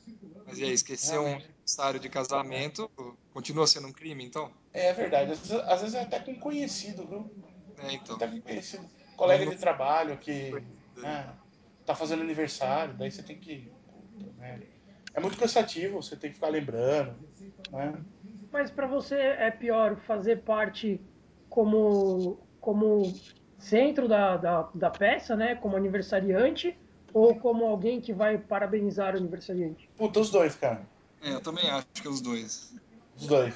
Mas 0.47 0.59
e 0.59 0.65
aí, 0.65 0.73
esquecer 0.73 1.19
um 1.19 1.35
aniversário 1.37 1.99
de 1.99 2.09
casamento 2.11 2.91
continua 3.33 3.67
sendo 3.67 3.89
um 3.89 3.93
crime, 3.93 4.25
então? 4.25 4.53
É 4.75 4.93
verdade. 4.93 5.33
Às 5.33 5.39
vezes, 5.41 5.53
às 5.67 5.81
vezes 5.81 5.95
é 5.95 6.03
até 6.03 6.21
com 6.21 6.39
conhecido, 6.39 7.07
viu? 7.07 7.31
É, 7.79 7.95
então. 7.95 8.17
Até 8.17 8.29
com 8.29 8.41
conhecido. 8.43 8.87
Colega 9.17 9.47
de 9.47 9.57
trabalho 9.57 10.19
que 10.19 10.51
né, 10.97 11.35
tá 11.87 11.95
fazendo 11.95 12.23
aniversário, 12.23 12.95
daí 12.95 13.11
você 13.11 13.23
tem 13.23 13.39
que. 13.39 13.73
puta 14.19 14.33
merda. 14.39 14.67
É 15.15 15.21
muito 15.21 15.37
cansativo, 15.37 16.03
você 16.03 16.17
tem 16.17 16.31
que 16.31 16.37
ficar 16.37 16.49
lembrando. 16.49 17.17
Né? 17.71 17.95
Mas 18.51 18.71
pra 18.71 18.87
você 18.87 19.15
é 19.17 19.51
pior 19.51 19.97
fazer 19.97 20.43
parte 20.43 21.01
como, 21.49 22.39
como 22.61 23.03
centro 23.59 24.09
da, 24.09 24.37
da, 24.37 24.71
da 24.75 24.91
peça, 24.91 25.37
né? 25.37 25.55
Como 25.55 25.77
aniversariante, 25.77 26.77
ou 27.13 27.35
como 27.37 27.65
alguém 27.65 28.01
que 28.01 28.13
vai 28.13 28.39
parabenizar 28.39 29.15
o 29.15 29.19
aniversariante? 29.19 29.89
Puta, 29.97 30.21
os 30.21 30.31
dois, 30.31 30.55
cara. 30.55 30.87
É, 31.23 31.33
eu 31.35 31.41
também 31.41 31.69
acho 31.71 31.87
que 31.95 32.07
é 32.07 32.11
os 32.11 32.21
dois. 32.21 32.75
Os 33.17 33.27
dois. 33.27 33.55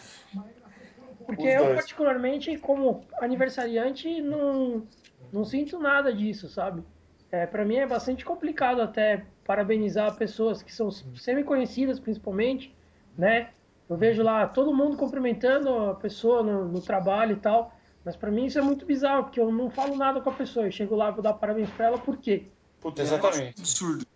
Porque 1.24 1.48
Os 1.48 1.54
eu, 1.54 1.64
dois. 1.64 1.74
particularmente, 1.74 2.56
como 2.58 3.04
aniversariante, 3.18 4.20
não, 4.20 4.86
não 5.32 5.44
sinto 5.44 5.78
nada 5.78 6.12
disso, 6.12 6.48
sabe? 6.48 6.84
É, 7.30 7.46
para 7.46 7.64
mim 7.64 7.76
é 7.76 7.86
bastante 7.86 8.24
complicado 8.24 8.80
até 8.80 9.26
parabenizar 9.44 10.16
pessoas 10.16 10.62
que 10.62 10.72
são 10.72 10.90
semi-conhecidas, 10.90 11.98
principalmente, 11.98 12.74
né? 13.16 13.50
Eu 13.88 13.96
vejo 13.96 14.22
lá 14.22 14.46
todo 14.46 14.74
mundo 14.74 14.96
cumprimentando 14.96 15.68
a 15.90 15.94
pessoa 15.94 16.42
no, 16.42 16.66
no 16.66 16.80
trabalho 16.80 17.36
e 17.36 17.40
tal, 17.40 17.72
mas 18.04 18.16
para 18.16 18.30
mim 18.30 18.46
isso 18.46 18.58
é 18.58 18.62
muito 18.62 18.84
bizarro, 18.84 19.24
porque 19.24 19.40
eu 19.40 19.50
não 19.50 19.70
falo 19.70 19.96
nada 19.96 20.20
com 20.20 20.30
a 20.30 20.32
pessoa. 20.32 20.66
Eu 20.66 20.72
chego 20.72 20.94
lá, 20.94 21.10
vou 21.10 21.22
dar 21.22 21.34
parabéns 21.34 21.70
para 21.70 21.86
ela, 21.86 21.98
por 21.98 22.16
quê? 22.16 22.46
Puta, 22.80 23.02
exatamente. 23.02 23.60
Absurdo. 23.60 24.06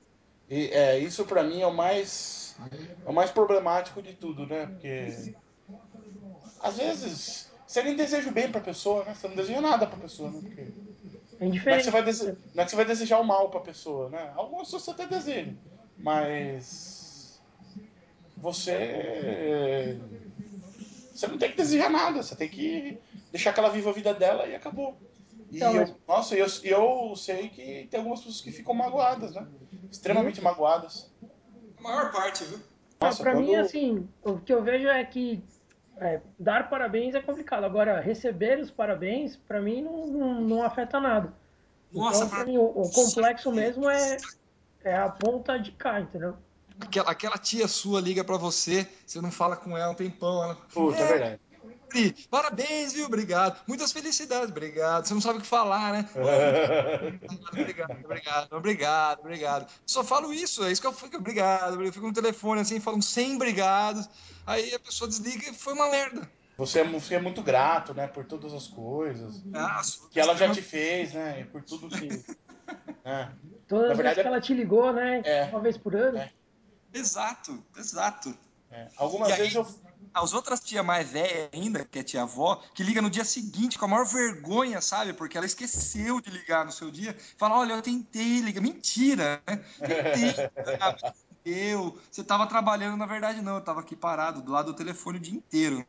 E, 0.49 0.67
é, 0.69 0.99
isso 0.99 1.25
pra 1.25 1.43
mim 1.43 1.61
é 1.61 1.67
o 1.67 1.73
mais 1.73 2.57
é 3.07 3.09
o 3.09 3.13
mais 3.13 3.31
problemático 3.31 4.03
de 4.03 4.15
tudo, 4.15 4.47
né? 4.47 4.67
Porque 4.67 5.35
às 6.61 6.77
vezes 6.77 7.51
você 7.67 7.83
nem 7.83 7.97
deseja 7.97 8.29
o 8.29 8.33
bem 8.33 8.51
pra 8.51 8.61
pessoa, 8.61 9.05
né? 9.05 9.15
Você 9.15 9.29
não 9.29 9.37
deseja 9.37 9.61
nada 9.61 9.87
pra 9.87 9.97
pessoa, 9.97 10.31
né? 10.31 10.41
Porque 10.43 10.73
É 11.41 11.45
não, 11.45 11.47
é 11.47 11.49
indiferente. 11.49 11.79
que 11.79 11.85
você 11.85 11.91
vai 11.91 12.03
dese... 12.05 12.37
não 12.55 12.63
é 12.63 12.65
que 12.65 12.71
você 12.71 12.77
vai 12.77 12.85
desejar 12.85 13.19
o 13.19 13.25
mal 13.25 13.49
pra 13.51 13.61
pessoa, 13.61 14.09
né? 14.11 14.33
Algumas 14.37 14.65
pessoas 14.67 14.83
você 14.85 14.91
até 14.91 15.07
deseja, 15.07 15.53
mas 15.99 17.41
você 18.37 19.99
você 21.15 21.27
não 21.27 21.39
tem 21.39 21.51
que 21.51 21.57
desejar 21.57 21.91
nada, 21.91 22.23
você 22.23 22.35
tem 22.35 22.49
que 22.49 22.99
deixar 23.31 23.53
que 23.53 23.61
ela 23.61 23.69
viva 23.71 23.91
a 23.91 23.93
vida 23.93 24.15
dela 24.15 24.47
e 24.47 24.55
acabou. 24.55 24.97
E 25.51 25.57
Então, 25.57 25.75
eu, 25.75 25.81
mas- 25.81 25.95
nossa, 26.07 26.35
eu, 26.37 26.47
eu 26.65 27.17
sei 27.17 27.49
que 27.49 27.87
tem 27.91 27.99
algumas 27.99 28.21
pessoas 28.21 28.41
que 28.41 28.53
ficam 28.53 28.75
magoadas, 28.75 29.35
né? 29.35 29.47
Extremamente 29.91 30.41
magoadas. 30.41 31.11
A 31.79 31.83
maior 31.83 32.13
parte, 32.13 32.45
viu? 32.45 32.59
Nossa, 33.01 33.23
para 33.23 33.35
mim, 33.35 33.47
quando- 33.49 33.61
assim, 33.65 34.09
o 34.23 34.39
que 34.39 34.53
eu 34.53 34.63
vejo 34.63 34.87
é 34.89 35.05
que 35.05 35.43
é, 36.01 36.21
dar 36.39 36.71
parabéns 36.71 37.15
é 37.15 37.21
complicado. 37.21 37.65
Agora, 37.65 38.01
receber 38.01 38.59
os 38.59 38.71
parabéns, 38.71 39.37
para 39.37 39.61
mim, 39.61 39.83
não, 39.83 40.07
não, 40.07 40.41
não 40.41 40.63
afeta 40.63 40.99
nada. 40.99 41.33
Nossa, 41.93 42.25
então, 42.25 42.29
para 42.31 42.45
mim, 42.47 42.57
o, 42.57 42.65
o 42.65 42.91
complexo 42.91 43.53
mesmo 43.53 43.89
é, 43.89 44.17
é 44.83 44.97
a 44.97 45.09
ponta 45.11 45.59
de 45.59 45.73
cá, 45.73 46.01
entendeu? 46.01 46.37
Aquela, 46.81 47.11
aquela 47.11 47.37
tia 47.37 47.69
sua 47.69 48.01
liga 48.01 48.25
pra 48.25 48.39
você, 48.39 48.89
você 49.05 49.21
não 49.21 49.31
fala 49.31 49.57
com 49.57 49.77
ela 49.77 49.93
um 49.93 49.95
tempão, 49.95 50.43
ela. 50.43 50.55
Puta, 50.73 50.99
é 50.99 51.07
verdade. 51.07 51.41
Pri, 51.89 52.13
Parabéns, 52.31 52.93
viu? 52.93 53.07
Obrigado. 53.07 53.61
Muitas 53.67 53.91
felicidades, 53.93 54.51
obrigado. 54.51 55.07
Você 55.07 55.15
não 55.15 55.21
sabe 55.21 55.39
o 55.39 55.43
que 55.43 55.47
falar, 55.47 55.93
né? 55.93 56.09
Obrigado, 57.53 58.05
obrigado, 58.05 58.53
obrigado, 58.53 59.21
obrigado. 59.21 59.73
Só 59.85 60.05
falo 60.05 60.33
isso, 60.33 60.65
é 60.65 60.71
isso 60.73 60.81
que 60.81 60.87
eu 60.87 60.93
fico, 60.93 61.17
obrigado. 61.17 61.83
Eu 61.83 61.93
fico 61.93 62.07
no 62.07 62.13
telefone 62.13 62.61
assim, 62.61 62.79
falando 62.81 63.03
100 63.03 63.37
obrigados. 63.37 64.09
Aí 64.47 64.73
a 64.75 64.79
pessoa 64.79 65.09
desliga 65.09 65.49
e 65.51 65.55
foi 65.55 65.73
uma 65.75 65.91
merda. 65.91 66.31
Você 66.57 66.81
é, 66.81 66.85
você 66.85 67.15
é 67.15 67.21
muito 67.21 67.43
grato, 67.43 67.95
né? 67.95 68.07
Por 68.07 68.25
todas 68.25 68.53
as 68.53 68.67
coisas 68.69 69.43
Ah, 69.55 69.81
que 70.11 70.21
ela 70.21 70.37
já 70.37 70.51
te 70.53 70.61
fez, 70.63 71.13
né? 71.15 71.45
Por 71.51 71.63
tudo 71.63 71.89
que. 71.89 72.07
né? 73.05 73.33
Todas 73.67 73.89
Na 73.89 73.93
as 73.93 73.97
vezes 73.97 73.97
verdade, 73.97 74.21
que 74.23 74.27
ela 74.29 74.41
te 74.41 74.55
ligou, 74.55 74.93
né? 74.93 75.23
É. 75.25 75.45
Uma 75.47 75.61
vez 75.61 75.77
por 75.79 75.95
ano. 75.97 76.19
É. 76.19 76.31
Exato, 76.93 77.65
exato. 77.77 78.37
é, 78.71 78.89
Algumas 78.97 79.31
E 79.31 79.33
aí- 79.33 79.39
vezes 79.39 79.55
eu. 79.55 79.67
As 80.13 80.35
outras 80.35 80.61
tia 80.61 80.83
mais 80.83 81.09
velha 81.09 81.49
ainda, 81.53 81.85
que 81.85 82.01
é 82.01 82.03
tia 82.03 82.23
avó, 82.23 82.61
que 82.75 82.83
liga 82.83 83.01
no 83.01 83.09
dia 83.09 83.25
seguinte 83.25 83.79
com 83.79 83.85
a 83.85 83.89
maior 83.89 84.05
vergonha, 84.05 84.81
sabe? 84.81 85.13
Porque 85.13 85.37
ela 85.37 85.47
esqueceu 85.47 86.21
de 86.21 86.31
ligar 86.31 86.65
no 86.65 86.73
seu 86.73 86.91
dia. 86.91 87.17
Fala, 87.39 87.59
olha, 87.59 87.75
eu 87.75 87.83
tentei 87.83 88.41
ligar. 88.41 88.61
Mentira, 88.61 89.41
né? 89.47 89.57
Tentei. 89.79 90.51
Deu. 91.45 91.99
Você 92.11 92.23
tava 92.23 92.47
trabalhando, 92.47 92.97
na 92.97 93.07
verdade, 93.07 93.41
não. 93.41 93.55
Eu 93.55 93.61
tava 93.61 93.81
aqui 93.81 93.97
parado 93.97 94.43
do 94.43 94.53
lado 94.53 94.73
do 94.73 94.77
telefone 94.77 95.19
o 95.19 95.21
dia 95.21 95.35
inteiro. 95.35 95.87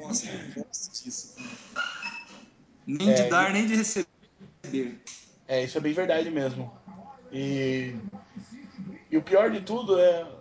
Nossa, 0.00 0.26
eu 0.30 0.64
gosto 0.64 1.04
disso. 1.04 1.34
Nem 2.86 3.14
de 3.14 3.22
É, 3.22 3.28
dar, 3.28 3.50
nem 3.52 3.66
de 3.66 3.74
receber. 3.74 4.06
É, 5.46 5.64
isso 5.64 5.78
é 5.78 5.80
bem 5.80 5.92
verdade 5.92 6.30
mesmo. 6.30 6.72
E, 7.32 7.96
e 9.10 9.16
o 9.16 9.22
pior 9.22 9.50
de 9.50 9.60
tudo 9.60 9.98
é 9.98 10.37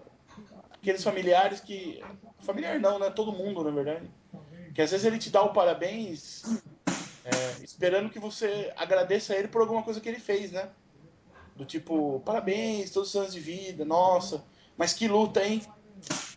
aqueles 0.87 1.03
familiares 1.03 1.59
que. 1.59 2.01
Familiar 2.39 2.79
não, 2.79 2.97
né? 2.97 3.09
Todo 3.09 3.33
mundo, 3.33 3.63
na 3.63 3.71
verdade. 3.71 4.09
Que 4.73 4.81
às 4.81 4.91
vezes 4.91 5.05
ele 5.05 5.17
te 5.17 5.29
dá 5.29 5.41
o 5.41 5.53
parabéns 5.53 6.43
é, 7.25 7.63
esperando 7.63 8.09
que 8.09 8.19
você 8.19 8.71
agradeça 8.77 9.33
a 9.33 9.37
ele 9.37 9.49
por 9.49 9.61
alguma 9.61 9.83
coisa 9.83 9.99
que 9.99 10.07
ele 10.07 10.19
fez, 10.19 10.51
né? 10.51 10.69
Do 11.55 11.65
tipo, 11.65 12.21
parabéns, 12.21 12.91
todos 12.91 13.09
os 13.09 13.15
anos 13.15 13.33
de 13.33 13.39
vida, 13.39 13.83
nossa, 13.83 14.45
mas 14.77 14.93
que 14.93 15.07
luta, 15.07 15.43
hein? 15.43 15.61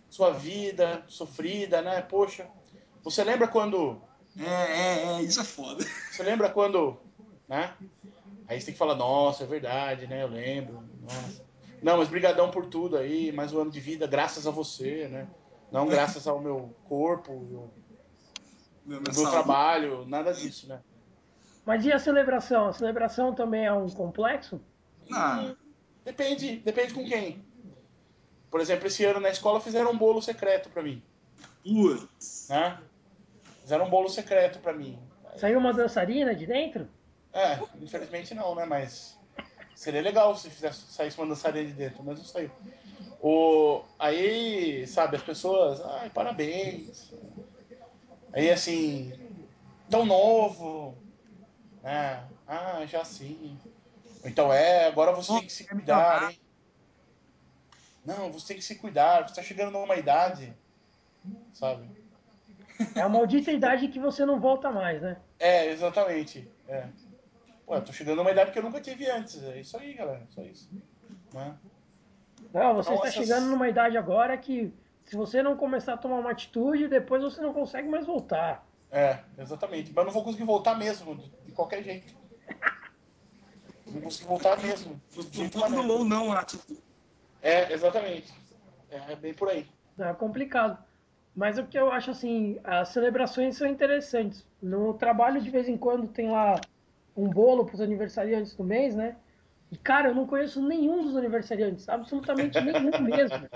Sua 0.08 0.32
vida 0.32 1.04
sofrida, 1.06 1.80
né? 1.80 2.02
Poxa. 2.02 2.48
Você 3.04 3.22
lembra 3.22 3.46
quando. 3.46 4.00
É, 4.36 4.44
é, 4.44 5.04
é, 5.04 5.22
isso 5.22 5.40
é 5.40 5.44
foda. 5.44 5.84
Você 6.10 6.22
lembra 6.22 6.50
quando. 6.50 6.96
Né? 7.48 7.74
Aí 8.46 8.60
você 8.60 8.66
tem 8.66 8.74
que 8.74 8.78
falar, 8.78 8.94
nossa, 8.94 9.42
é 9.44 9.46
verdade, 9.46 10.06
né? 10.06 10.22
Eu 10.22 10.28
lembro. 10.28 10.82
Nossa. 11.02 11.49
Não, 11.82 11.96
mas 11.96 12.08
brigadão 12.08 12.50
por 12.50 12.66
tudo 12.66 12.96
aí, 12.96 13.32
mais 13.32 13.52
um 13.52 13.60
ano 13.60 13.70
de 13.70 13.80
vida, 13.80 14.06
graças 14.06 14.46
a 14.46 14.50
você, 14.50 15.08
né? 15.08 15.28
Não 15.72 15.86
graças 15.86 16.26
ao 16.26 16.40
meu 16.40 16.74
corpo, 16.88 17.32
ao 17.32 17.70
Meu, 18.84 19.00
meu 19.00 19.30
trabalho, 19.30 20.04
nada 20.06 20.32
disso, 20.32 20.68
né? 20.68 20.80
Mas 21.64 21.84
e 21.84 21.92
a 21.92 21.98
celebração? 21.98 22.66
A 22.66 22.72
celebração 22.72 23.34
também 23.34 23.66
é 23.66 23.72
um 23.72 23.88
complexo? 23.88 24.60
Não, 25.08 25.56
Depende, 26.04 26.56
depende 26.56 26.94
com 26.94 27.04
quem. 27.04 27.44
Por 28.50 28.60
exemplo, 28.60 28.86
esse 28.86 29.04
ano 29.04 29.20
na 29.20 29.30
escola 29.30 29.60
fizeram 29.60 29.92
um 29.92 29.96
bolo 29.96 30.20
secreto 30.20 30.68
pra 30.70 30.82
mim, 30.82 31.02
putz. 31.62 32.48
né? 32.48 32.80
Fizeram 33.60 33.86
um 33.86 33.90
bolo 33.90 34.08
secreto 34.08 34.58
pra 34.58 34.72
mim. 34.72 34.98
Saiu 35.36 35.58
uma 35.58 35.72
dançarina 35.72 36.34
de 36.34 36.46
dentro? 36.46 36.88
É, 37.32 37.60
infelizmente 37.80 38.34
não, 38.34 38.54
né? 38.54 38.64
Mas 38.64 39.19
seria 39.80 40.02
legal 40.02 40.36
se 40.36 40.50
fizesse, 40.50 40.92
saísse 40.92 41.16
uma 41.16 41.26
dançarina 41.26 41.66
de 41.66 41.72
dentro, 41.72 42.04
mas 42.04 42.18
não 42.18 42.24
saiu. 42.24 42.50
O, 43.18 43.82
aí, 43.98 44.86
sabe, 44.86 45.16
as 45.16 45.22
pessoas, 45.22 45.80
ai, 45.80 46.10
parabéns. 46.10 47.10
Aí 48.30 48.50
assim, 48.50 49.10
tão 49.88 50.04
novo, 50.04 50.94
né? 51.82 52.22
Ah, 52.46 52.84
já 52.84 53.02
sim. 53.06 53.58
Então 54.22 54.52
é, 54.52 54.86
agora 54.86 55.12
você 55.12 55.32
tem 55.32 55.46
que 55.46 55.52
se 55.52 55.66
cuidar, 55.66 56.30
hein? 56.30 56.38
Não, 58.04 58.30
você 58.30 58.48
tem 58.48 58.56
que 58.58 58.64
se 58.64 58.74
cuidar, 58.74 59.26
você 59.26 59.34
tá 59.34 59.42
chegando 59.42 59.70
numa 59.70 59.96
idade, 59.96 60.54
sabe? 61.54 61.88
É 62.94 63.00
a 63.00 63.08
maldita 63.08 63.50
idade 63.50 63.88
que 63.88 63.98
você 63.98 64.26
não 64.26 64.38
volta 64.38 64.70
mais, 64.70 65.00
né? 65.00 65.16
É, 65.38 65.70
exatamente. 65.70 66.46
É. 66.68 66.86
Pô, 67.70 67.76
eu 67.76 67.82
tô 67.84 67.92
chegando 67.92 68.16
numa 68.16 68.32
idade 68.32 68.50
que 68.50 68.58
eu 68.58 68.64
nunca 68.64 68.80
tive 68.80 69.08
antes. 69.08 69.40
É 69.44 69.60
isso 69.60 69.76
aí, 69.78 69.94
galera. 69.94 70.26
Só 70.30 70.42
isso. 70.42 70.68
Né? 71.32 71.54
Não, 72.52 72.74
você 72.74 72.90
Então, 72.90 72.94
está 73.04 73.08
essas- 73.08 73.14
chegando 73.14 73.46
numa 73.46 73.68
idade 73.68 73.96
agora 73.96 74.36
que 74.36 74.74
se 75.04 75.14
você 75.14 75.40
não 75.40 75.56
começar 75.56 75.92
a 75.92 75.96
tomar 75.96 76.16
uma 76.18 76.32
atitude, 76.32 76.88
depois 76.88 77.22
você 77.22 77.40
não 77.40 77.52
consegue 77.54 77.88
mais 77.88 78.04
voltar. 78.04 78.66
É, 78.90 79.20
exatamente. 79.38 79.90
Mas 79.90 79.98
eu 79.98 80.04
não 80.06 80.12
vou 80.12 80.24
conseguir 80.24 80.42
voltar 80.42 80.74
mesmo, 80.76 81.14
de, 81.14 81.30
de 81.46 81.52
qualquer 81.52 81.84
jeito. 81.84 82.12
Não 83.86 83.92
vou 83.92 84.02
conseguir 84.02 84.26
voltar 84.26 84.60
mesmo. 84.60 85.00
De 85.12 85.36
jeito 85.36 85.56
Quando 85.56 85.76
maneiro. 85.76 85.92
ou 85.92 86.04
não 86.04 86.32
atitude. 86.32 86.80
É, 87.40 87.72
exatamente. 87.72 88.34
É 88.90 89.14
bem 89.14 89.32
por 89.32 89.48
aí. 89.48 89.64
É 89.96 90.12
complicado. 90.14 90.76
Mas 91.36 91.56
o 91.56 91.64
que 91.64 91.78
eu 91.78 91.92
acho 91.92 92.10
assim, 92.10 92.58
as 92.64 92.88
celebrações 92.88 93.56
são 93.56 93.68
interessantes. 93.68 94.44
No 94.60 94.92
trabalho, 94.94 95.40
de 95.40 95.48
vez 95.50 95.68
em 95.68 95.76
quando, 95.78 96.08
tem 96.08 96.28
lá 96.32 96.60
um 97.20 97.28
bolo 97.28 97.64
para 97.64 97.74
os 97.74 97.80
aniversariantes 97.80 98.54
do 98.54 98.64
mês, 98.64 98.94
né? 98.94 99.16
E, 99.70 99.76
cara, 99.76 100.08
eu 100.08 100.14
não 100.14 100.26
conheço 100.26 100.60
nenhum 100.66 101.02
dos 101.02 101.16
aniversariantes, 101.16 101.88
absolutamente 101.88 102.60
nenhum 102.60 102.98
mesmo. 103.02 103.48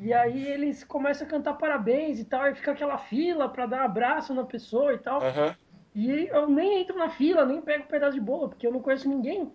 E 0.00 0.12
aí 0.12 0.46
eles 0.46 0.84
começam 0.84 1.26
a 1.26 1.30
cantar 1.30 1.54
parabéns 1.54 2.20
e 2.20 2.24
tal, 2.24 2.46
e 2.48 2.54
fica 2.54 2.72
aquela 2.72 2.98
fila 2.98 3.48
para 3.48 3.66
dar 3.66 3.84
abraço 3.84 4.34
na 4.34 4.44
pessoa 4.44 4.92
e 4.92 4.98
tal. 4.98 5.22
Aham. 5.22 5.56
E 5.94 6.26
eu 6.26 6.48
nem 6.48 6.80
entro 6.82 6.98
na 6.98 7.08
fila, 7.08 7.46
nem 7.46 7.60
pego 7.60 7.84
um 7.84 7.88
pedaço 7.88 8.14
de 8.14 8.20
bolo, 8.20 8.48
porque 8.48 8.66
eu 8.66 8.72
não 8.72 8.82
conheço 8.82 9.08
ninguém, 9.08 9.52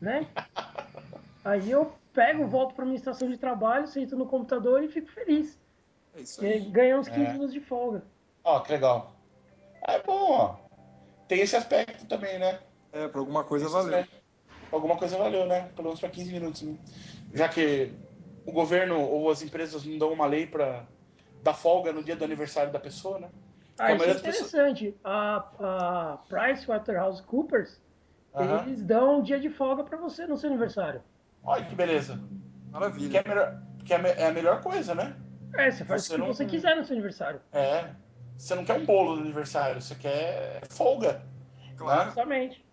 né? 0.00 0.26
Aí 1.44 1.70
eu 1.70 1.92
pego, 2.12 2.46
volto 2.46 2.74
para 2.74 2.84
minha 2.84 2.96
estação 2.96 3.28
de 3.30 3.38
trabalho, 3.38 3.86
sento 3.86 4.16
no 4.16 4.26
computador 4.26 4.82
e 4.82 4.88
fico 4.88 5.08
feliz. 5.12 5.60
É 6.16 6.20
isso 6.20 6.40
Porque 6.40 6.52
aí. 6.52 6.60
ganhei 6.70 6.94
uns 6.94 7.08
15 7.08 7.20
É. 7.20 7.32
minutos 7.32 7.52
de 7.52 7.60
folga. 7.60 8.02
Ó, 8.42 8.60
que 8.60 8.72
legal. 8.72 9.14
É 9.86 10.02
bom, 10.02 10.32
ó. 10.32 10.56
Tem 11.28 11.40
esse 11.40 11.54
aspecto 11.54 12.06
também, 12.06 12.38
né? 12.38 12.58
É, 12.96 13.08
pra 13.08 13.20
alguma 13.20 13.44
coisa 13.44 13.68
valeu. 13.68 13.98
aspecto. 13.98 14.24
Alguma 14.72 14.96
coisa 14.96 15.16
valeu, 15.16 15.46
né? 15.46 15.68
Pelo 15.76 15.88
menos 15.88 16.00
para 16.00 16.08
15 16.10 16.32
minutos, 16.32 16.62
né? 16.62 16.76
Já 17.34 17.48
que 17.48 17.92
o 18.44 18.52
governo 18.52 18.98
ou 19.00 19.30
as 19.30 19.42
empresas 19.42 19.84
não 19.84 19.98
dão 19.98 20.12
uma 20.12 20.26
lei 20.26 20.46
para 20.46 20.84
dar 21.42 21.54
folga 21.54 21.92
no 21.92 22.02
dia 22.02 22.16
do 22.16 22.24
aniversário 22.24 22.72
da 22.72 22.78
pessoa, 22.80 23.18
né? 23.18 23.28
Ah, 23.78 23.92
isso 23.92 24.04
é 24.04 24.06
das 24.08 24.22
pessoas- 24.22 24.48
interessante. 24.54 24.96
A, 25.04 25.44
a 25.60 26.18
PricewaterhouseCoopers, 26.28 27.80
Aham. 28.34 28.64
eles 28.66 28.82
dão 28.82 29.18
um 29.18 29.22
dia 29.22 29.38
de 29.38 29.50
folga 29.50 29.84
para 29.84 29.96
você 29.98 30.26
no 30.26 30.36
seu 30.36 30.48
aniversário. 30.50 31.02
Olha 31.44 31.64
que 31.64 31.74
beleza. 31.74 32.14
Que 32.16 32.72
Maravilha. 32.72 33.18
é, 33.24 33.28
melhor, 33.28 33.62
que 33.84 33.94
é, 33.94 33.98
me- 33.98 34.08
é 34.10 34.26
a 34.26 34.32
melhor 34.32 34.62
coisa, 34.62 34.94
né? 34.94 35.16
É, 35.56 35.70
você 35.70 35.84
faz 35.84 36.04
Você 36.04 36.12
o 36.12 36.16
que 36.16 36.20
não- 36.20 36.26
você 36.28 36.44
quiser 36.46 36.74
no 36.76 36.84
seu 36.84 36.94
aniversário. 36.94 37.40
É. 37.52 37.90
Você 38.36 38.54
não 38.54 38.64
quer 38.64 38.74
um 38.74 38.84
bolo 38.84 39.16
no 39.16 39.22
aniversário, 39.22 39.80
você 39.80 39.94
quer 39.94 40.60
folga. 40.70 41.22
Claro. 41.76 42.06
Justamente. 42.06 42.58
né? 42.58 42.64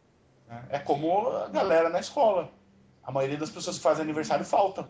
É 0.70 0.80
como 0.80 1.30
a 1.30 1.48
galera 1.50 1.90
na 1.90 2.00
escola. 2.00 2.50
A 3.04 3.12
maioria 3.12 3.38
das 3.38 3.50
pessoas 3.50 3.78
que 3.78 3.84
fazem 3.84 4.04
aniversário 4.04 4.46
faltam. 4.46 4.88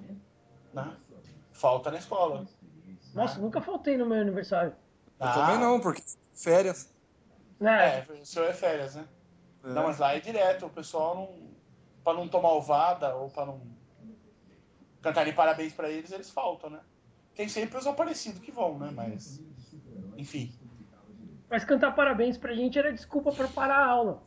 Né? 0.74 0.96
Falta 1.52 1.92
na 1.92 1.98
escola. 1.98 2.46
Nossa, 3.14 3.40
nunca 3.40 3.62
faltei 3.62 3.98
no 3.98 4.06
meu 4.06 4.22
aniversário. 4.22 4.76
Eu 5.20 5.34
também 5.34 5.60
não, 5.60 5.80
porque 5.80 6.02
férias. 6.36 6.94
Né? 7.60 8.00
É, 8.00 8.12
o 8.12 8.26
seu 8.26 8.44
é 8.46 8.54
férias, 8.54 8.96
né? 8.96 9.08
É. 9.64 9.70
Não, 9.70 9.84
mas 9.84 10.00
lá 10.00 10.16
é 10.16 10.20
direto. 10.20 10.66
O 10.66 10.70
pessoal 10.70 11.16
não. 11.16 11.54
Pra 12.04 12.14
não 12.14 12.28
tomar 12.28 12.52
ovada 12.52 13.16
ou 13.16 13.30
pra 13.30 13.46
não 13.46 13.62
cantarem 15.02 15.34
parabéns 15.34 15.72
pra 15.72 15.90
eles, 15.90 16.12
eles 16.12 16.30
faltam, 16.30 16.70
né? 16.70 16.80
Tem 17.36 17.48
sempre 17.48 17.78
os 17.78 17.88
aparecidos 17.88 18.42
que 18.42 18.52
vão, 18.52 18.78
né? 18.78 18.92
Mas. 18.94 19.42
Enfim. 20.18 20.54
Mas 21.50 21.64
cantar 21.64 21.94
parabéns 21.96 22.38
pra 22.38 22.54
gente 22.54 22.78
era 22.78 22.92
desculpa 22.92 23.32
pra 23.32 23.48
parar 23.48 23.78
a 23.78 23.86
aula. 23.86 24.24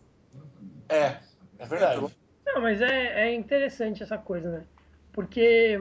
É, 0.89 1.21
é 1.59 1.67
verdade. 1.67 2.15
Não, 2.47 2.63
mas 2.63 2.81
é, 2.81 3.29
é 3.29 3.35
interessante 3.35 4.03
essa 4.03 4.17
coisa, 4.17 4.51
né? 4.51 4.65
Porque 5.13 5.81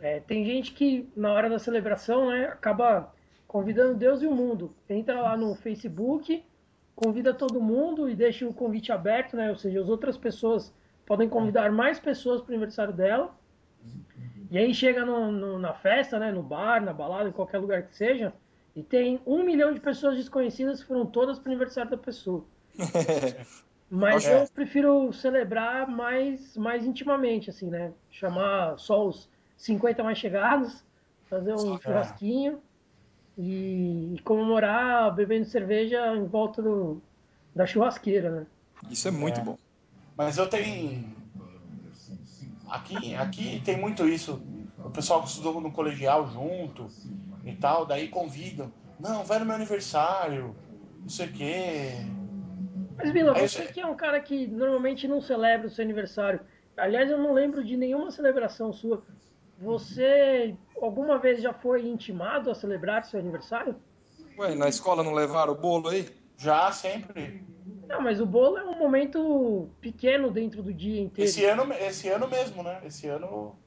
é, 0.00 0.20
tem 0.20 0.44
gente 0.44 0.72
que, 0.72 1.08
na 1.16 1.32
hora 1.32 1.48
da 1.48 1.58
celebração, 1.58 2.30
né, 2.30 2.46
acaba 2.46 3.12
convidando 3.46 3.94
Deus 3.98 4.22
e 4.22 4.26
o 4.26 4.34
mundo. 4.34 4.74
Entra 4.88 5.20
lá 5.20 5.36
no 5.36 5.54
Facebook, 5.54 6.44
convida 6.94 7.34
todo 7.34 7.60
mundo 7.60 8.08
e 8.08 8.14
deixa 8.14 8.46
o 8.46 8.54
convite 8.54 8.92
aberto, 8.92 9.36
né? 9.36 9.50
Ou 9.50 9.56
seja, 9.56 9.80
as 9.80 9.88
outras 9.88 10.16
pessoas 10.16 10.72
podem 11.06 11.28
convidar 11.28 11.72
mais 11.72 11.98
pessoas 11.98 12.40
para 12.40 12.50
o 12.50 12.54
aniversário 12.54 12.92
dela. 12.92 13.34
E 14.50 14.58
aí 14.58 14.74
chega 14.74 15.04
no- 15.04 15.30
no- 15.30 15.58
na 15.58 15.72
festa, 15.74 16.18
né, 16.18 16.32
no 16.32 16.42
bar, 16.42 16.82
na 16.82 16.92
balada, 16.92 17.28
em 17.28 17.32
qualquer 17.32 17.58
lugar 17.58 17.82
que 17.84 17.96
seja, 17.96 18.32
e 18.74 18.82
tem 18.82 19.20
um 19.26 19.42
milhão 19.44 19.72
de 19.72 19.80
pessoas 19.80 20.16
desconhecidas 20.16 20.80
que 20.80 20.88
foram 20.88 21.06
todas 21.06 21.38
para 21.38 21.48
o 21.48 21.52
aniversário 21.52 21.90
da 21.90 21.96
pessoa. 21.96 22.44
Mas 23.90 24.24
É. 24.24 24.40
eu 24.40 24.46
prefiro 24.54 25.12
celebrar 25.12 25.88
mais, 25.88 26.56
mais 26.56 26.86
intimamente, 26.86 27.50
assim, 27.50 27.68
né? 27.68 27.92
Chamar 28.08 28.78
só 28.78 29.04
os 29.04 29.28
50 29.56 30.04
mais 30.04 30.16
chegados, 30.16 30.84
fazer 31.28 31.54
um 31.54 31.74
É. 31.74 31.80
churrasquinho 31.80 32.62
e, 33.36 34.14
e 34.14 34.18
comemorar 34.20 35.12
bebendo 35.14 35.44
cerveja 35.46 36.16
em 36.16 36.24
volta 36.24 36.62
do, 36.62 37.02
da 37.54 37.66
churrasqueira, 37.66 38.30
né? 38.30 38.46
Isso 38.88 39.08
é 39.08 39.10
muito 39.10 39.40
É. 39.40 39.42
bom. 39.42 39.58
Mas 40.16 40.38
eu 40.38 40.48
tenho. 40.48 41.18
Aqui, 42.68 43.16
aqui 43.16 43.60
tem 43.64 43.76
muito 43.76 44.06
isso. 44.08 44.40
O 44.78 44.90
pessoal 44.90 45.22
que 45.22 45.28
estudou 45.28 45.60
no 45.60 45.72
colegial 45.72 46.28
junto 46.28 46.86
e 47.44 47.52
tal, 47.54 47.84
daí 47.84 48.08
convidam. 48.08 48.72
Não, 49.00 49.24
vai 49.24 49.38
no 49.40 49.46
meu 49.46 49.56
aniversário, 49.56 50.54
não 51.00 51.08
sei 51.08 51.26
o 51.26 51.32
quê. 51.32 51.92
Mas, 53.02 53.12
Vila, 53.12 53.32
você 53.34 53.48
você- 53.48 53.72
que 53.72 53.80
é 53.80 53.86
um 53.86 53.96
cara 53.96 54.20
que 54.20 54.46
normalmente 54.46 55.08
não 55.08 55.20
celebra 55.20 55.66
o 55.66 55.70
seu 55.70 55.84
aniversário, 55.84 56.40
aliás, 56.76 57.10
eu 57.10 57.18
não 57.18 57.32
lembro 57.32 57.64
de 57.64 57.76
nenhuma 57.76 58.10
celebração 58.10 58.72
sua. 58.72 59.02
Você 59.58 60.56
alguma 60.80 61.18
vez 61.18 61.42
já 61.42 61.52
foi 61.52 61.86
intimado 61.86 62.50
a 62.50 62.54
celebrar 62.54 63.04
seu 63.04 63.20
aniversário? 63.20 63.76
Ué, 64.38 64.54
na 64.54 64.68
escola 64.68 65.02
não 65.02 65.12
levaram 65.12 65.52
o 65.52 65.56
bolo 65.56 65.88
aí? 65.88 66.08
Já 66.36 66.72
sempre. 66.72 67.44
Não, 67.86 68.00
mas 68.00 68.20
o 68.20 68.26
bolo 68.26 68.56
é 68.56 68.64
um 68.64 68.78
momento 68.78 69.68
pequeno 69.80 70.30
dentro 70.30 70.62
do 70.62 70.72
dia 70.72 71.00
inteiro. 71.00 71.28
Esse 71.28 71.44
ano, 71.44 71.72
esse 71.74 72.08
ano 72.08 72.28
mesmo, 72.28 72.62
né? 72.62 72.80
Esse 72.84 73.06
ano 73.08 73.58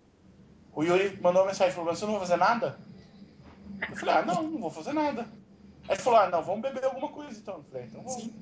o 0.73 0.83
Yuri 0.83 1.19
mandou 1.21 1.41
uma 1.43 1.49
mensagem 1.49 1.73
falando: 1.73 1.95
você 1.95 2.05
não 2.05 2.13
vai 2.13 2.21
fazer 2.21 2.37
nada? 2.37 2.79
Eu 3.89 3.95
falei: 3.95 4.15
ah, 4.15 4.21
não, 4.25 4.43
não 4.43 4.59
vou 4.59 4.71
fazer 4.71 4.93
nada. 4.93 5.21
Aí 5.83 5.91
ele 5.95 6.01
falou: 6.01 6.19
ah, 6.19 6.29
não, 6.29 6.41
vamos 6.41 6.61
beber 6.61 6.85
alguma 6.85 7.09
coisa 7.09 7.37
então. 7.37 7.57
Eu 7.57 7.63
falei: 7.63 7.85
então 7.85 8.01
vamos. 8.01 8.23
Sim. 8.23 8.33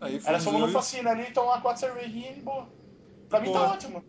Aí 0.00 0.14
Aí 0.24 0.32
nós 0.32 0.44
fomos 0.44 0.44
fomos 0.44 0.60
no 0.60 0.66
eu 0.66 0.70
e- 0.70 0.72
Facina 0.72 1.10
ali, 1.10 1.32
tomar 1.32 1.60
quatro 1.62 1.80
cervejinhas 1.80 2.36
e 2.36 2.40
boa. 2.40 2.68
Pra 3.28 3.40
mim 3.40 3.52
tá 3.52 3.72
ótimo. 3.72 4.04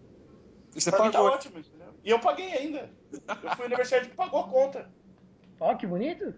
E 0.76 0.80
você 0.82 0.92
pra 0.92 1.04
mim 1.06 1.12
tá 1.12 1.18
pagou. 1.20 1.34
ótimo, 1.34 1.60
entendeu? 1.60 1.94
E 2.04 2.10
eu 2.10 2.20
paguei 2.20 2.54
ainda. 2.54 2.90
Eu 3.12 3.50
fui 3.56 3.64
o 3.64 3.66
aniversário 3.66 4.08
que 4.10 4.16
pagou 4.16 4.42
a 4.42 4.48
conta. 4.48 4.90
Ó, 5.60 5.76
que 5.76 5.88
bonito. 5.88 6.34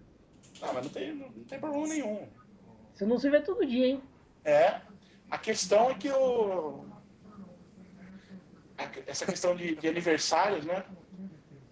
Não, 0.62 0.74
mas 0.74 0.84
não 0.86 0.92
tem, 0.92 1.14
não, 1.14 1.30
não 1.30 1.44
tem 1.44 1.60
problema 1.60 1.88
nenhum. 1.88 2.28
Você 2.94 3.06
não 3.06 3.20
se 3.20 3.30
vê 3.30 3.42
todo 3.42 3.66
dia, 3.66 3.88
hein? 3.88 4.04
É. 4.46 4.82
A 5.30 5.38
questão 5.38 5.90
é 5.90 5.94
que 5.96 6.10
o. 6.10 6.86
a- 8.78 8.90
Essa 9.08 9.26
questão 9.26 9.56
de, 9.56 9.76
de 9.76 9.88
aniversários, 9.88 10.66
né? 10.66 10.84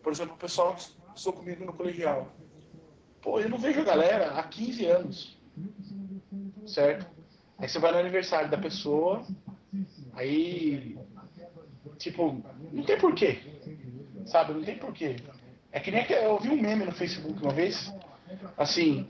Por 0.04 0.12
exemplo, 0.12 0.36
o 0.36 0.38
pessoal 0.38 0.76
que 0.76 0.82
estudou 1.16 1.40
comigo 1.40 1.66
no 1.66 1.74
colegial. 1.74 2.32
Pô, 3.22 3.40
eu 3.40 3.50
não 3.50 3.58
vejo 3.58 3.82
a 3.82 3.84
galera 3.84 4.32
há 4.32 4.44
15 4.44 4.86
anos. 4.86 5.40
Certo? 6.66 7.08
Aí 7.60 7.68
você 7.68 7.78
vai 7.78 7.92
no 7.92 7.98
aniversário 7.98 8.50
da 8.50 8.58
pessoa, 8.58 9.26
aí. 10.14 10.98
Tipo, 11.98 12.42
não 12.72 12.84
tem 12.84 12.98
porquê. 12.98 13.40
Sabe? 14.26 14.54
Não 14.54 14.64
tem 14.64 14.78
porquê. 14.78 15.18
É 15.72 15.80
que 15.80 15.92
nem 15.92 16.06
que 16.06 16.14
eu 16.14 16.40
vi 16.40 16.50
um 16.50 16.62
meme 16.62 16.86
no 16.86 16.94
Facebook 16.94 17.42
uma 17.42 17.54
vez. 17.54 17.94
Assim. 18.58 19.08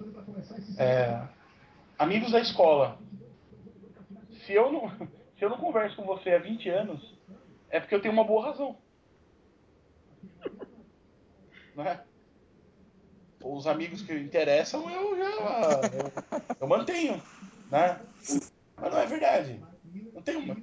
é, 0.78 1.22
amigos 1.98 2.32
da 2.32 2.40
escola. 2.40 2.98
Se 4.46 4.54
eu 4.54 4.72
não, 4.72 4.90
se 5.38 5.46
eu 5.46 5.50
não 5.50 5.58
converso 5.58 5.96
com 5.96 6.06
você 6.06 6.32
há 6.32 6.40
20 6.40 6.70
anos, 6.70 7.18
é 7.70 7.80
porque 7.80 7.94
eu 7.94 8.02
tenho 8.02 8.14
uma 8.14 8.24
boa 8.24 8.48
razão. 8.48 8.78
Né? 11.76 11.98
Os 13.42 13.66
amigos 13.68 14.02
que 14.02 14.14
interessam, 14.14 14.90
eu 14.90 15.18
já. 15.18 15.30
Eu, 15.30 16.58
eu 16.60 16.68
mantenho. 16.68 17.24
Né? 17.70 18.00
Mas 18.76 18.92
não 18.92 18.98
é 19.00 19.06
verdade. 19.06 19.62
Não 20.14 20.22
tem 20.22 20.36
uma. 20.36 20.58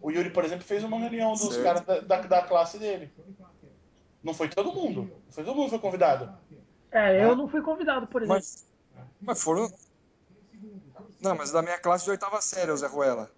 O 0.00 0.10
Yuri, 0.10 0.30
por 0.30 0.44
exemplo, 0.44 0.64
fez 0.64 0.82
uma 0.84 0.98
reunião 0.98 1.32
dos 1.32 1.56
caras 1.58 1.84
da, 1.84 2.00
da, 2.00 2.20
da 2.22 2.42
classe 2.42 2.78
dele. 2.78 3.10
Não 4.22 4.34
foi 4.34 4.48
todo 4.48 4.72
mundo. 4.72 5.10
Não 5.26 5.32
foi 5.32 5.44
todo 5.44 5.54
mundo 5.56 5.64
que 5.64 5.70
foi 5.70 5.78
convidado. 5.78 6.32
É, 6.90 7.24
eu 7.24 7.32
Hã? 7.32 7.36
não 7.36 7.48
fui 7.48 7.62
convidado, 7.62 8.06
por 8.06 8.22
exemplo. 8.22 8.40
Mas, 8.40 8.66
mas 9.20 9.42
foram. 9.42 9.68
Não, 11.20 11.34
mas 11.36 11.52
da 11.52 11.62
minha 11.62 11.78
classe 11.78 12.04
de 12.04 12.10
oitava 12.10 12.40
série, 12.40 12.70
o 12.70 12.76
Zé 12.76 12.86
Ruela. 12.86 13.30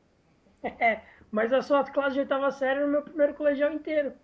É, 0.62 1.03
mas 1.31 1.53
a 1.53 1.62
sua 1.62 1.85
classe 1.85 2.14
de 2.14 2.20
oitava 2.20 2.50
série 2.50 2.81
no 2.81 2.88
meu 2.88 3.03
primeiro 3.03 3.35
colegial 3.35 3.72
inteiro. 3.72 4.14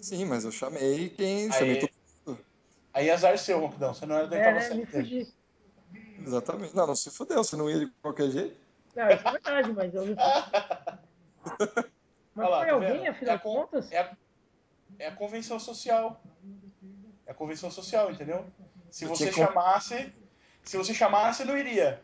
Sim, 0.00 0.24
mas 0.24 0.44
eu 0.44 0.50
chamei 0.50 1.10
quem. 1.10 1.44
Aí- 1.46 1.52
Chamei 1.52 1.78
todo 1.78 1.90
mundo. 2.26 2.44
Aí 2.92 3.10
azar 3.10 3.38
seu, 3.38 3.60
Ronquidão. 3.60 3.94
Você 3.94 4.04
não 4.06 4.16
era 4.16 4.26
da 4.26 4.36
É, 4.36 4.38
oitava 4.38 4.56
né? 4.56 4.62
série 4.62 4.80
Me 4.80 4.86
fugi. 4.86 5.39
Exatamente. 6.26 6.74
Não, 6.76 6.86
não 6.86 6.94
se 6.96 7.10
fudeu, 7.10 7.42
você 7.42 7.56
não 7.56 7.68
ia 7.70 7.80
de 7.80 7.86
qualquer 8.02 8.30
jeito. 8.30 8.56
Não, 8.94 9.08
isso 9.10 9.26
é 9.28 9.32
verdade, 9.32 9.72
mas 9.72 9.94
eu. 9.94 10.04
Mas 12.34 12.46
Olha 12.46 12.48
lá, 12.48 12.58
foi 12.60 12.66
tá 12.68 12.74
alguém, 12.74 13.02
vendo? 13.02 13.10
afinal 13.10 13.30
é 13.32 13.34
a, 13.34 13.36
de 13.36 13.42
con- 13.42 13.54
contas? 13.54 13.92
É 13.92 13.98
a, 13.98 14.16
é 15.00 15.06
a 15.08 15.16
convenção 15.16 15.58
social. 15.58 16.20
É 17.26 17.32
a 17.32 17.34
convenção 17.34 17.70
social, 17.70 18.10
entendeu? 18.10 18.46
Se 18.90 19.04
Eu 19.04 19.08
você 19.08 19.32
chamasse. 19.32 20.12
Se 20.62 20.76
você 20.76 20.94
chamasse, 20.94 21.44
não 21.44 21.56
iria. 21.58 22.00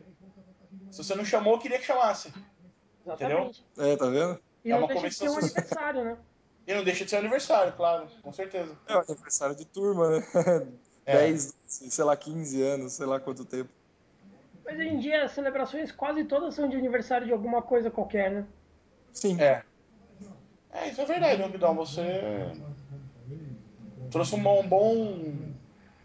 Se 0.91 0.97
você 1.03 1.15
não 1.15 1.23
chamou, 1.23 1.57
queria 1.59 1.79
que 1.79 1.85
chamasse. 1.85 2.33
Exatamente. 3.05 3.65
É, 3.77 3.95
tá 3.95 4.05
vendo? 4.09 4.39
E 4.65 4.71
É 4.71 4.73
não 4.73 4.79
uma 4.79 4.87
deixa 4.87 5.07
de 5.09 5.15
ser 5.15 5.29
um 5.29 5.33
convenção 5.35 5.49
social. 5.49 5.61
aniversário, 5.85 6.03
né? 6.03 6.17
E 6.67 6.73
não 6.75 6.83
deixa 6.83 7.03
de 7.05 7.09
ser 7.09 7.17
aniversário, 7.17 7.73
claro, 7.73 8.07
com 8.21 8.33
certeza. 8.33 8.77
É 8.87 8.97
o 8.97 8.99
aniversário 8.99 9.55
de 9.55 9.65
turma, 9.65 10.09
né? 10.19 10.27
É. 11.05 11.13
10, 11.31 11.55
sei 11.67 12.03
lá, 12.03 12.17
15 12.17 12.61
anos, 12.61 12.93
sei 12.93 13.05
lá 13.05 13.19
quanto 13.19 13.45
tempo. 13.45 13.69
Mas 14.67 14.77
hoje 14.77 14.89
em 14.89 14.99
dia 14.99 15.23
as 15.23 15.31
celebrações 15.31 15.93
quase 15.93 16.25
todas 16.25 16.53
são 16.53 16.67
de 16.67 16.75
aniversário 16.75 17.25
de 17.25 17.31
alguma 17.31 17.61
coisa 17.61 17.89
qualquer, 17.89 18.29
né? 18.29 18.45
Sim. 19.13 19.39
É. 19.39 19.63
É, 20.73 20.89
isso 20.89 21.01
é 21.01 21.05
verdade, 21.05 21.49
Guidão? 21.49 21.73
Você 21.75 22.03
trouxe 24.11 24.35
uma, 24.35 24.51
um 24.51 24.67
bom, 24.67 25.53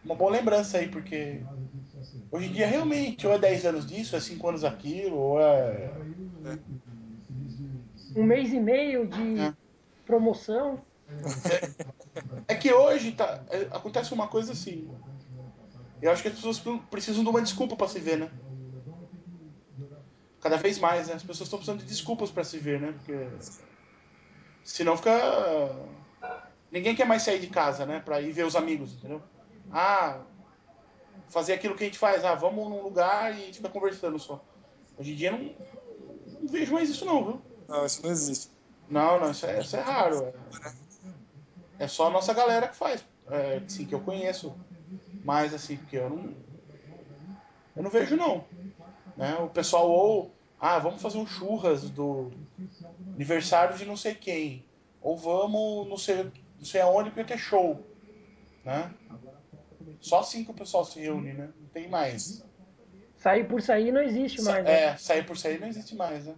uma 0.04 0.14
boa 0.14 0.30
lembrança 0.30 0.78
aí, 0.78 0.88
porque 0.88 1.42
hoje 2.30 2.48
em 2.48 2.52
dia 2.52 2.66
realmente, 2.68 3.26
ou 3.26 3.32
é 3.32 3.38
10 3.38 3.66
anos 3.66 3.84
disso, 3.84 4.14
é 4.14 4.20
5 4.20 4.48
anos 4.48 4.62
daquilo, 4.62 5.16
ou 5.16 5.40
é. 5.40 5.90
Um 8.14 8.22
mês 8.22 8.52
e 8.52 8.60
meio 8.60 9.06
de 9.06 9.40
É. 9.40 9.52
promoção. 10.06 10.80
É 12.48 12.54
que 12.54 12.72
hoje 12.72 13.12
tá, 13.12 13.40
é, 13.50 13.62
acontece 13.76 14.12
uma 14.14 14.28
coisa 14.28 14.52
assim. 14.52 14.88
Eu 16.00 16.10
acho 16.10 16.22
que 16.22 16.28
as 16.28 16.34
pessoas 16.34 16.60
precisam 16.90 17.22
de 17.22 17.30
uma 17.30 17.40
desculpa 17.42 17.76
pra 17.76 17.88
se 17.88 18.00
ver, 18.00 18.18
né? 18.18 18.30
Cada 20.42 20.56
vez 20.56 20.78
mais, 20.78 21.06
né? 21.06 21.14
As 21.14 21.22
pessoas 21.22 21.46
estão 21.46 21.58
precisando 21.58 21.78
de 21.80 21.86
desculpas 21.86 22.30
pra 22.30 22.42
se 22.42 22.58
ver, 22.58 22.80
né? 22.80 22.92
Porque 22.92 23.28
senão 24.64 24.96
fica 24.96 25.12
ninguém 26.70 26.96
quer 26.96 27.06
mais 27.06 27.22
sair 27.22 27.38
de 27.38 27.46
casa, 27.46 27.86
né, 27.86 28.00
Pra 28.00 28.20
ir 28.20 28.32
ver 28.32 28.44
os 28.44 28.56
amigos, 28.56 28.94
entendeu? 28.94 29.22
Ah, 29.70 30.20
fazer 31.28 31.52
aquilo 31.52 31.74
que 31.74 31.84
a 31.84 31.86
gente 31.86 31.98
faz, 31.98 32.24
ah, 32.24 32.34
vamos 32.34 32.68
num 32.68 32.82
lugar 32.82 33.32
e 33.32 33.42
a 33.42 33.46
gente 33.46 33.56
fica 33.58 33.68
conversando 33.68 34.18
só. 34.18 34.44
Hoje 34.98 35.12
em 35.12 35.16
dia 35.16 35.30
não, 35.30 35.38
não 36.40 36.48
vejo 36.48 36.72
mais 36.72 36.90
isso 36.90 37.04
não, 37.04 37.24
viu? 37.24 37.42
Não, 37.68 37.86
isso 37.86 38.02
não 38.02 38.10
existe. 38.10 38.50
Não, 38.88 39.20
não, 39.20 39.30
isso 39.30 39.46
é, 39.46 39.60
isso 39.60 39.76
é 39.76 39.80
raro. 39.80 40.32
É, 41.78 41.84
é 41.84 41.88
só 41.88 42.08
a 42.08 42.10
nossa 42.10 42.34
galera 42.34 42.68
que 42.68 42.76
faz. 42.76 43.04
É, 43.30 43.62
sim, 43.68 43.86
que 43.86 43.94
eu 43.94 44.00
conheço. 44.00 44.54
Mas 45.24 45.54
assim, 45.54 45.76
porque 45.76 45.96
eu 45.96 46.10
não. 46.10 46.34
Eu 47.74 47.82
não 47.82 47.90
vejo 47.90 48.16
não. 48.16 48.44
Né? 49.16 49.34
O 49.36 49.48
pessoal 49.48 49.90
ou. 49.90 50.34
Ah, 50.58 50.78
vamos 50.78 51.02
fazer 51.02 51.18
um 51.18 51.26
churras 51.26 51.90
do 51.90 52.30
aniversário 53.14 53.76
de 53.76 53.84
não 53.84 53.96
sei 53.96 54.14
quem. 54.14 54.64
Ou 55.00 55.16
vamos 55.16 55.88
não 55.88 55.96
sei, 55.96 56.24
não 56.58 56.64
sei 56.64 56.80
aonde 56.80 57.10
porque 57.10 57.32
ter 57.32 57.38
show. 57.38 57.84
Né? 58.64 58.92
Só 60.00 60.20
assim 60.20 60.44
que 60.44 60.50
o 60.50 60.54
pessoal 60.54 60.84
se 60.84 61.00
reúne, 61.00 61.32
né? 61.32 61.48
Não 61.60 61.68
tem 61.68 61.88
mais. 61.88 62.44
Sair 63.16 63.44
por 63.44 63.60
sair 63.62 63.92
não 63.92 64.02
existe 64.02 64.42
mais. 64.42 64.64
né? 64.64 64.84
É, 64.84 64.96
sair 64.96 65.24
por 65.24 65.36
sair 65.36 65.60
não 65.60 65.68
existe 65.68 65.94
mais, 65.94 66.26
né? 66.26 66.34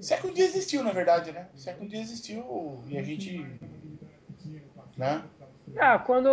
Se 0.00 0.14
é 0.14 0.16
que 0.16 0.26
um 0.26 0.32
dia 0.32 0.44
existiu, 0.44 0.82
na 0.82 0.92
verdade, 0.92 1.30
né? 1.30 1.48
Se 1.54 1.68
é 1.68 1.74
que 1.74 1.84
um 1.84 1.86
dia 1.86 2.00
existiu 2.00 2.82
e 2.88 2.98
a 2.98 3.02
gente. 3.02 3.46
Né? 4.96 5.22
Ah, 5.76 5.98
quando. 5.98 6.28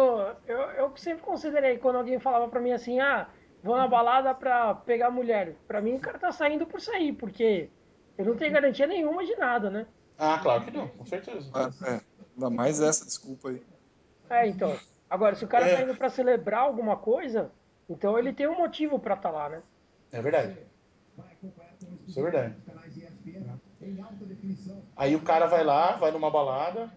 Eu, 0.47 0.57
eu 0.71 0.97
sempre 0.97 1.23
considerei 1.23 1.77
quando 1.77 1.97
alguém 1.97 2.19
falava 2.19 2.47
pra 2.47 2.59
mim 2.59 2.71
assim, 2.71 2.99
ah, 2.99 3.27
vou 3.67 3.77
na 3.77 3.87
balada 3.87 4.33
pra 4.33 4.73
pegar 4.73 5.11
mulher. 5.11 5.55
Pra 5.67 5.81
mim 5.81 5.95
o 5.95 5.99
cara 5.99 6.17
tá 6.17 6.31
saindo 6.31 6.65
por 6.65 6.79
sair, 6.81 7.11
porque 7.13 7.69
eu 8.17 8.25
não 8.25 8.35
tenho 8.37 8.53
garantia 8.53 8.87
nenhuma 8.87 9.25
de 9.25 9.35
nada, 9.35 9.69
né? 9.69 9.85
Ah, 10.17 10.39
claro 10.41 10.63
que 10.63 10.71
não, 10.71 10.87
com 10.87 11.05
certeza. 11.05 11.51
É, 11.53 11.95
é. 11.95 12.01
Ainda 12.33 12.49
mais 12.49 12.79
essa 12.81 13.05
desculpa 13.05 13.49
aí. 13.49 13.61
É, 14.29 14.47
então. 14.47 14.75
Agora, 15.09 15.35
se 15.35 15.45
o 15.45 15.47
cara 15.47 15.67
É. 15.67 15.75
tá 15.75 15.83
indo 15.83 15.95
pra 15.95 16.09
celebrar 16.09 16.61
alguma 16.61 16.97
coisa, 16.97 17.51
então 17.89 18.17
ele 18.17 18.33
tem 18.33 18.47
um 18.47 18.57
motivo 18.57 18.99
pra 18.99 19.15
estar 19.15 19.29
lá, 19.29 19.49
né? 19.49 19.61
É 20.11 20.21
verdade. 20.21 20.57
Isso 22.07 22.19
é 22.19 22.23
verdade. 22.23 22.55
Aí 24.95 25.15
o 25.15 25.21
cara 25.21 25.45
vai 25.45 25.63
lá, 25.63 25.97
vai 25.97 26.11
numa 26.11 26.31
balada 26.31 26.91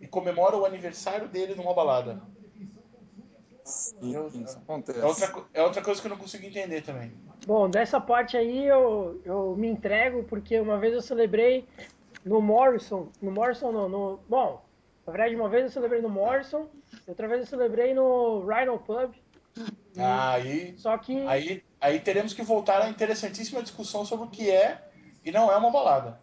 e 0.00 0.06
comemora 0.06 0.56
o 0.56 0.64
aniversário 0.64 1.28
dele 1.28 1.54
numa 1.54 1.74
balada. 1.74 2.20
Sim, 3.64 4.14
Eu- 4.14 4.28
isso 4.28 4.58
acontece. 4.58 4.98
É 5.00 5.04
outra, 5.04 5.32
é 5.54 5.62
outra 5.62 5.82
coisa 5.82 6.00
que 6.00 6.06
eu 6.06 6.10
não 6.10 6.18
consigo 6.18 6.44
entender 6.44 6.82
também. 6.82 7.12
Bom, 7.46 7.68
dessa 7.68 8.00
parte 8.00 8.36
aí 8.36 8.66
eu, 8.66 9.20
eu 9.24 9.54
me 9.56 9.68
entrego, 9.68 10.24
porque 10.24 10.58
uma 10.60 10.78
vez 10.78 10.92
eu 10.94 11.02
celebrei 11.02 11.68
no 12.24 12.40
Morrison. 12.40 13.08
No 13.20 13.30
Morrison 13.30 13.72
não, 13.72 13.88
no. 13.88 14.20
Bom, 14.28 14.64
na 15.06 15.12
verdade, 15.12 15.34
uma 15.36 15.48
vez 15.48 15.64
eu 15.64 15.70
celebrei 15.70 16.00
no 16.00 16.08
Morrison, 16.08 16.68
outra 17.06 17.28
vez 17.28 17.40
eu 17.40 17.46
celebrei 17.46 17.94
no 17.94 18.44
Rhino 18.46 18.78
Pub. 18.78 19.12
Aí, 19.96 20.74
Só 20.78 20.96
que. 20.98 21.26
aí, 21.26 21.62
aí 21.80 22.00
teremos 22.00 22.32
que 22.32 22.42
voltar 22.42 22.80
à 22.82 22.88
interessantíssima 22.88 23.62
discussão 23.62 24.04
sobre 24.04 24.26
o 24.26 24.30
que 24.30 24.50
é 24.50 24.82
e 25.24 25.30
não 25.30 25.50
é 25.52 25.56
uma 25.56 25.70
balada. 25.70 26.20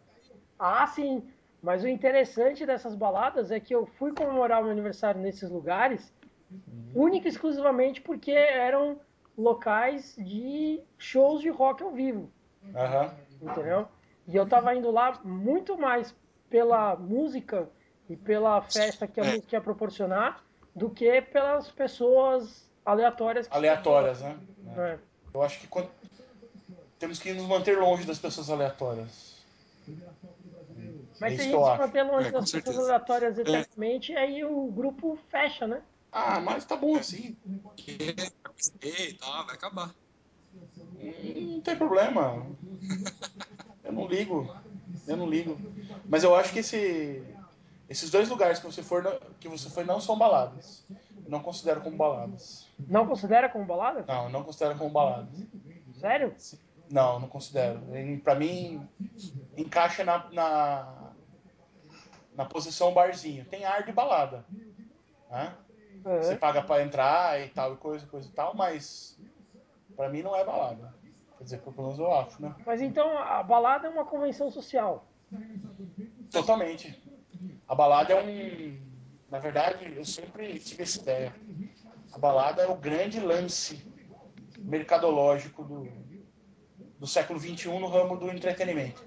Ah, 0.58 0.86
sim. 0.88 1.24
Mas 1.62 1.84
o 1.84 1.88
interessante 1.88 2.66
dessas 2.66 2.96
baladas 2.96 3.52
é 3.52 3.60
que 3.60 3.76
eu 3.76 3.86
fui 3.86 4.14
comemorar 4.14 4.62
o 4.62 4.64
meu 4.64 4.72
aniversário 4.72 5.20
nesses 5.22 5.50
lugares, 5.50 6.14
única 6.96 7.28
e 7.28 7.32
exclusivamente 7.32 8.02
porque 8.02 8.32
eram 8.32 9.00
locais 9.38 10.16
de 10.18 10.82
shows 10.98 11.42
de 11.42 11.50
rock 11.50 11.84
ao 11.84 11.92
vivo. 11.92 12.32
Aham. 12.76 13.14
entendeu? 13.42 13.88
E 14.28 14.36
eu 14.36 14.46
tava 14.48 14.76
indo 14.76 14.92
lá 14.92 15.20
muito 15.24 15.78
mais 15.78 16.14
pela 16.50 16.96
música 16.96 17.70
e 18.10 18.16
pela 18.18 18.62
festa 18.62 19.08
que 19.08 19.20
a 19.20 19.24
É. 19.24 19.32
música 19.36 19.56
ia 19.56 19.62
proporcionar 19.62 20.44
do 20.76 20.90
que 20.90 21.22
pelas 21.22 21.72
pessoas 21.72 22.70
aleatórias. 22.86 23.48
que 23.48 23.56
Aleatórias, 23.56 24.22
né? 24.22 24.38
lá. 24.66 24.88
É. 24.90 25.00
Eu 25.34 25.42
acho 25.42 25.60
que 25.60 25.68
quando- 25.68 25.90
temos 27.00 27.18
que 27.20 27.32
nos 27.34 27.46
manter 27.48 27.78
longe 27.80 28.06
das 28.06 28.20
pessoas 28.20 28.50
aleatórias. 28.50 29.40
Mas 31.20 31.34
É 31.34 31.36
se 31.36 31.42
a 31.42 31.44
gente 31.46 31.72
se 31.72 31.78
manter 31.78 32.04
longe 32.04 32.28
É, 32.28 32.32
das 32.32 32.52
pessoas 32.52 32.78
aleatórias 32.80 33.38
eternamente, 33.40 34.16
aí 34.16 34.44
o 34.44 34.68
grupo 34.72 35.18
fecha, 35.30 35.66
né? 35.68 35.82
Ah, 36.12 36.40
mas 36.40 36.66
tá 36.66 36.76
bom 36.76 36.96
assim. 36.96 37.38
Que- 37.78 37.98
Ei, 38.82 39.14
tá, 39.14 39.44
vai 39.44 39.56
acabar. 39.56 39.94
Hum, 41.00 41.52
Não 41.54 41.62
tem 41.62 41.76
problema. 41.78 42.46
Eu 43.84 43.92
não 43.94 44.08
ligo. 44.08 44.54
Eu 45.08 45.18
não 45.18 45.30
ligo. 45.30 45.58
Mas 46.08 46.24
eu 46.24 46.36
acho 46.36 46.52
que 46.52 46.60
esse, 46.60 47.24
esses 47.88 48.10
dois 48.10 48.28
lugares 48.30 48.60
que 48.60 48.66
você, 48.66 48.82
for, 48.84 49.04
não- 49.04 49.20
que 49.40 49.48
você 49.48 49.70
foi 49.70 49.84
não 49.84 50.02
são 50.02 50.18
baladas. 50.18 50.84
Eu 51.24 51.30
não 51.32 51.42
considero 51.42 51.82
como 51.82 51.96
baladas. 51.96 52.68
Não 52.80 53.08
considera 53.08 53.48
como 53.50 53.66
balada? 53.66 54.04
Não, 54.08 54.30
não 54.30 54.44
considero 54.44 54.76
como 54.78 54.90
baladas. 54.90 55.30
Sério? 56.00 56.36
Não, 56.90 57.20
não 57.20 57.28
considero. 57.28 57.80
Pra 58.24 58.34
mim, 58.36 58.88
encaixa 59.56 60.04
na, 60.04 60.28
na, 60.32 61.12
na 62.36 62.46
posição 62.46 62.94
barzinho. 62.94 63.46
Tem 63.46 63.64
ar 63.64 63.84
de 63.86 63.92
balada. 63.92 64.44
Né? 65.30 65.54
Você 66.04 66.34
É. 66.34 66.38
paga 66.38 66.62
pra 66.62 66.82
entrar 66.82 67.40
e 67.42 67.50
tal, 67.50 67.74
e 67.74 67.78
coisa, 67.78 68.06
coisa 68.08 68.28
e 68.28 68.32
tal, 68.32 68.56
mas 68.56 69.18
pra 69.96 70.10
mim 70.10 70.22
não 70.22 70.36
é 70.36 70.44
balada. 70.44 70.94
Quer 71.38 71.44
dizer, 71.44 71.62
pelo 71.62 71.76
menos 71.76 72.00
eu 72.00 72.12
acho, 72.14 72.42
né? 72.42 72.56
Mas 72.66 72.82
então 72.82 73.18
a 73.18 73.42
balada 73.44 73.88
é 73.88 73.90
uma 73.90 74.06
convenção 74.06 74.50
social. 74.52 75.08
Totalmente. 76.32 77.02
A 77.68 77.76
balada 77.76 78.14
é 78.14 78.22
um. 78.22 78.90
Na 79.30 79.40
verdade, 79.40 79.94
eu 79.96 80.04
sempre 80.04 80.58
tive 80.60 80.84
essa 80.84 81.00
ideia. 81.02 81.36
A 82.12 82.18
balada 82.18 82.64
é 82.64 82.68
o 82.68 82.76
grande 82.76 83.20
lance 83.20 83.86
mercadológico 84.58 85.64
do, 85.64 85.88
do 86.98 87.08
século 87.08 87.40
XXI 87.40 87.68
no 87.80 87.88
ramo 87.88 88.18
do 88.18 88.30
entretenimento. 88.30 89.04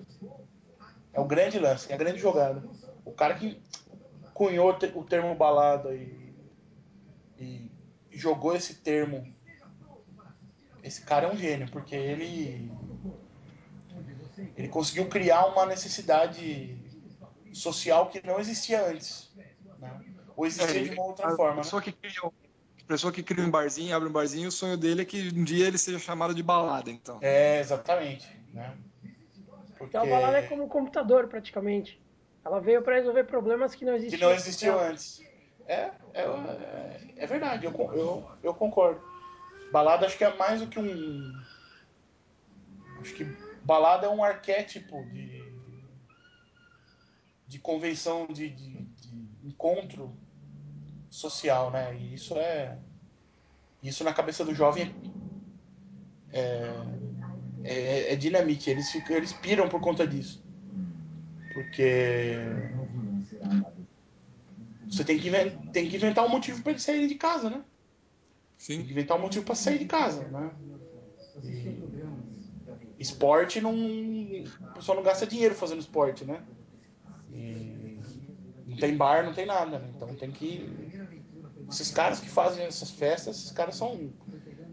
É 1.13 1.21
o 1.21 1.25
grande 1.25 1.59
lance, 1.59 1.91
é 1.91 1.95
a 1.95 1.99
grande 1.99 2.19
jogada. 2.19 2.63
O 3.05 3.13
cara 3.13 3.35
que 3.35 3.61
cunhou 4.33 4.71
o 4.95 5.05
termo 5.05 5.35
balada 5.35 5.95
e 5.95 6.22
jogou 8.13 8.55
esse 8.55 8.75
termo. 8.75 9.35
Esse 10.83 11.03
cara 11.03 11.27
é 11.27 11.33
um 11.33 11.37
gênio, 11.37 11.71
porque 11.71 11.95
ele. 11.95 12.71
Ele 14.57 14.69
conseguiu 14.69 15.09
criar 15.09 15.47
uma 15.47 15.67
necessidade 15.67 16.77
social 17.53 18.09
que 18.09 18.25
não 18.27 18.41
existia 18.41 18.85
antes. 18.87 19.31
né? 19.79 20.01
Ou 20.37 20.47
existia 20.47 20.85
de 20.85 20.91
uma 20.91 21.05
outra 21.05 21.29
a 21.29 21.37
forma. 21.37 21.57
Né? 21.57 21.63
pessoa 21.63 21.83
que 21.83 21.93
cria, 21.93 22.13
a 22.25 22.87
pessoa 22.87 23.13
que 23.13 23.23
cria 23.23 23.45
um 23.45 23.51
barzinho, 23.51 23.95
abre 23.95 24.09
um 24.09 24.13
barzinho, 24.13 24.49
o 24.49 24.53
sonho 24.53 24.77
dele 24.77 25.03
é 25.03 25.05
que 25.05 25.29
um 25.35 25.45
dia 25.45 25.67
ele 25.67 25.79
seja 25.79 25.99
chamado 25.99 26.35
de 26.35 26.43
balada, 26.43 26.91
então. 26.91 27.19
É, 27.21 27.61
exatamente. 27.61 28.29
Né? 28.53 28.75
Porque 29.79 29.97
Então 29.97 30.03
a 30.03 30.07
balada 30.07 30.39
é 30.39 30.43
como 30.43 30.65
um 30.65 30.69
computador, 30.69 31.29
praticamente. 31.29 32.01
Ela 32.45 32.61
veio 32.61 32.83
para 32.83 32.97
resolver 32.97 33.25
problemas 33.25 33.75
que 33.75 33.85
não 33.85 33.93
que 33.93 34.07
existiam. 34.07 34.29
não 34.29 34.37
existiu 34.37 34.79
antes. 34.79 35.23
É, 35.67 35.91
é, 36.15 36.23
é, 36.23 37.15
é 37.17 37.27
verdade, 37.27 37.67
eu, 37.67 37.73
eu, 37.93 38.31
eu 38.43 38.55
concordo. 38.55 39.01
Balada 39.73 40.07
acho 40.07 40.19
que 40.19 40.25
é 40.25 40.37
mais 40.37 40.61
do 40.61 40.67
que 40.67 40.79
um. 40.79 41.43
Acho 43.01 43.15
que 43.15 43.25
balada 43.65 44.07
é 44.07 44.11
um 44.11 44.23
arquétipo 44.23 45.03
de, 45.07 45.43
de 47.49 47.59
convenção, 47.59 48.27
de, 48.27 48.51
de, 48.51 48.83
de 48.83 49.49
encontro 49.49 50.15
social, 51.11 51.71
né? 51.71 51.95
E 51.97 52.15
isso 52.15 52.37
é. 52.37 52.79
Isso 53.83 54.05
na 54.05 54.13
cabeça 54.13 54.45
do 54.45 54.55
jovem 54.55 54.95
é, 56.33 56.71
é, 57.65 58.13
é 58.13 58.17
dinamite. 58.17 58.71
Eles, 58.71 58.91
ficam, 58.91 59.17
eles 59.17 59.33
piram 59.33 59.69
por 59.69 59.81
conta 59.81 60.07
disso. 60.07 60.45
Porque 61.53 62.37
você 64.93 65.05
tem 65.05 65.19
que, 65.19 65.31
tem 65.73 65.89
que 65.89 65.97
inventar 65.97 66.25
um 66.25 66.29
motivo 66.29 66.63
para 66.63 66.73
eles 66.73 66.83
saírem 66.83 67.07
de 67.09 67.15
casa, 67.15 67.49
né? 67.49 67.65
Tem 68.67 68.77
Sim. 68.77 68.85
que 68.85 68.93
inventar 68.93 69.17
um 69.17 69.23
motivo 69.23 69.45
para 69.45 69.55
sair 69.55 69.79
de 69.79 69.87
casa, 69.87 70.29
né? 70.29 70.51
E 71.43 71.83
esporte 72.99 73.59
não. 73.61 73.75
O 73.75 74.75
pessoal 74.75 74.97
não 74.97 75.03
gasta 75.03 75.27
dinheiro 75.27 75.55
fazendo 75.55 75.81
esporte, 75.81 76.27
né? 76.27 76.43
E 77.33 78.77
tem 78.79 78.95
bar, 78.95 79.25
não 79.25 79.33
tem 79.33 79.47
nada, 79.47 79.79
né? 79.79 79.91
Então 79.97 80.15
tem 80.15 80.31
que. 80.31 80.69
Esses 81.71 81.91
caras 81.91 82.21
que 82.21 82.29
fazem 82.29 82.65
essas 82.65 82.91
festas, 82.91 83.39
esses 83.39 83.51
caras 83.51 83.77
são. 83.77 84.13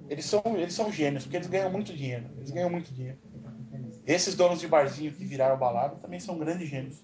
Eles 0.10 0.26
são, 0.26 0.42
eles 0.58 0.74
são 0.74 0.92
gênios, 0.92 1.24
porque 1.24 1.38
eles 1.38 1.48
ganham 1.48 1.72
muito 1.72 1.94
dinheiro. 1.94 2.26
Eles 2.38 2.52
ganham 2.52 2.70
muito 2.70 2.94
dinheiro. 2.94 3.18
Esses 4.06 4.36
donos 4.36 4.60
de 4.60 4.68
barzinho 4.68 5.14
que 5.14 5.24
viraram 5.24 5.58
balada 5.58 5.96
também 5.96 6.20
são 6.20 6.38
grandes 6.38 6.68
gênios. 6.68 7.02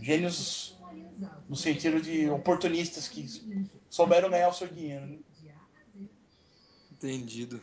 Gênios 0.00 0.77
no 1.48 1.56
sentido 1.56 2.00
de 2.00 2.28
oportunistas 2.28 3.08
que 3.08 3.26
souberam 3.88 4.30
ganhar 4.30 4.48
o 4.48 4.52
seu 4.52 4.68
dinheiro. 4.68 5.06
Né? 5.06 5.18
Entendido. 6.92 7.60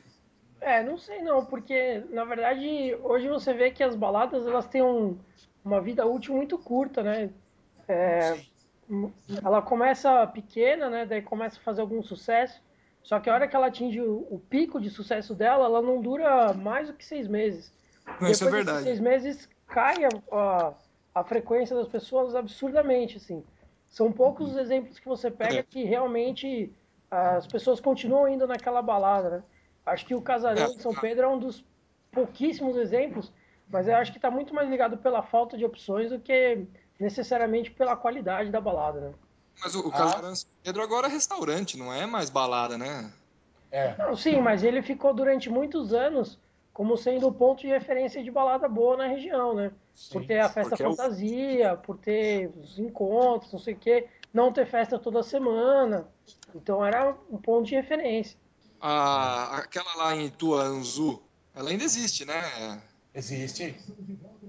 É, 0.61 0.81
não 0.83 0.97
sei 0.97 1.21
não, 1.21 1.45
porque 1.45 2.03
na 2.09 2.25
verdade 2.25 2.95
hoje 3.03 3.27
você 3.27 3.53
vê 3.53 3.69
que 3.69 3.83
as 3.83 3.95
baladas 3.95 4.47
elas 4.47 4.65
têm 4.65 4.81
um, 4.81 5.17
uma 5.63 5.79
vida 5.81 6.05
útil 6.05 6.35
muito 6.35 6.57
curta, 6.57 7.03
né? 7.03 7.29
É, 7.87 8.39
ela 9.43 9.61
começa 9.61 10.25
pequena, 10.27 10.89
né? 10.89 11.05
Daí 11.05 11.21
começa 11.21 11.59
a 11.59 11.63
fazer 11.63 11.81
algum 11.81 12.01
sucesso. 12.01 12.61
Só 13.03 13.19
que 13.19 13.29
a 13.29 13.33
hora 13.35 13.47
que 13.47 13.55
ela 13.55 13.67
atinge 13.67 14.01
o, 14.01 14.27
o 14.31 14.39
pico 14.49 14.81
de 14.81 14.89
sucesso 14.89 15.35
dela, 15.35 15.65
ela 15.65 15.81
não 15.81 16.01
dura 16.01 16.53
mais 16.53 16.87
do 16.87 16.93
que 16.93 17.05
seis 17.05 17.27
meses. 17.27 17.71
Não, 18.19 18.29
isso 18.29 18.47
é 18.47 18.51
verdade. 18.51 18.83
seis 18.83 18.99
meses 18.99 19.47
cai 19.67 20.05
a, 20.05 20.09
a, 20.31 20.73
a, 21.13 21.23
frequência 21.23 21.75
das 21.75 21.87
pessoas 21.87 22.35
absurdamente, 22.35 23.17
assim. 23.17 23.43
São 23.95 24.11
poucos 24.11 24.51
os 24.51 24.57
exemplos 24.57 24.99
que 24.99 25.07
você 25.07 25.31
pega 25.31 25.63
que 25.63 25.85
realmente 25.85 26.69
as 27.09 27.47
pessoas 27.47 27.79
continuam 27.79 28.27
indo 28.27 28.45
naquela 28.45 28.81
balada, 28.81 29.29
né? 29.29 29.43
Acho 29.85 30.05
que 30.05 30.13
o 30.13 30.21
Casarão 30.21 30.75
de 30.75 30.81
São 30.81 30.93
Pedro 30.93 31.23
é 31.23 31.27
um 31.29 31.39
dos 31.39 31.63
pouquíssimos 32.11 32.75
exemplos, 32.75 33.31
mas 33.69 33.87
eu 33.87 33.95
acho 33.95 34.11
que 34.11 34.17
está 34.17 34.29
muito 34.29 34.53
mais 34.53 34.69
ligado 34.69 34.97
pela 34.97 35.23
falta 35.23 35.57
de 35.57 35.63
opções 35.63 36.09
do 36.09 36.19
que 36.19 36.67
necessariamente 36.99 37.71
pela 37.71 37.95
qualidade 37.95 38.51
da 38.51 38.59
balada, 38.59 38.99
né? 38.99 39.13
Mas 39.63 39.73
o, 39.75 39.87
o 39.87 39.89
Casarão 39.89 40.33
de 40.33 40.39
São 40.39 40.49
Pedro 40.61 40.83
agora 40.83 41.07
é 41.07 41.09
restaurante, 41.09 41.77
não 41.77 41.93
é 41.93 42.05
mais 42.05 42.29
balada, 42.29 42.77
né? 42.77 43.09
É. 43.71 43.95
Não, 43.97 44.13
sim, 44.13 44.41
mas 44.41 44.61
ele 44.61 44.81
ficou 44.81 45.13
durante 45.13 45.49
muitos 45.49 45.93
anos 45.93 46.37
como 46.75 46.95
sendo 46.95 47.27
o 47.27 47.33
ponto 47.33 47.61
de 47.61 47.67
referência 47.67 48.23
de 48.23 48.29
balada 48.29 48.69
boa 48.69 48.97
na 48.97 49.07
região, 49.07 49.55
né? 49.55 49.71
Sim, 49.95 50.13
por 50.13 50.27
ter 50.27 50.39
a 50.39 50.49
festa 50.49 50.77
fantasia, 50.77 51.65
é 51.65 51.73
o... 51.73 51.77
por 51.77 51.97
ter 51.97 52.51
os 52.61 52.77
encontros, 52.77 53.51
não 53.51 53.59
sei 53.59 53.73
o 53.73 53.77
quê, 53.77 54.07
não 54.31 54.53
ter 54.53 54.67
festa 54.67 54.99
toda 54.99 55.23
semana. 55.23 56.07
Então 56.53 56.85
era 56.85 57.17
um 57.31 57.37
ponto 57.37 57.65
de 57.65 57.73
referência 57.73 58.37
a, 58.87 59.57
aquela 59.57 59.95
lá 59.95 60.15
em 60.15 60.29
Tuanzu, 60.29 61.19
ela 61.55 61.71
ainda 61.71 61.83
existe, 61.83 62.23
né? 62.23 62.81
Existe. 63.13 63.75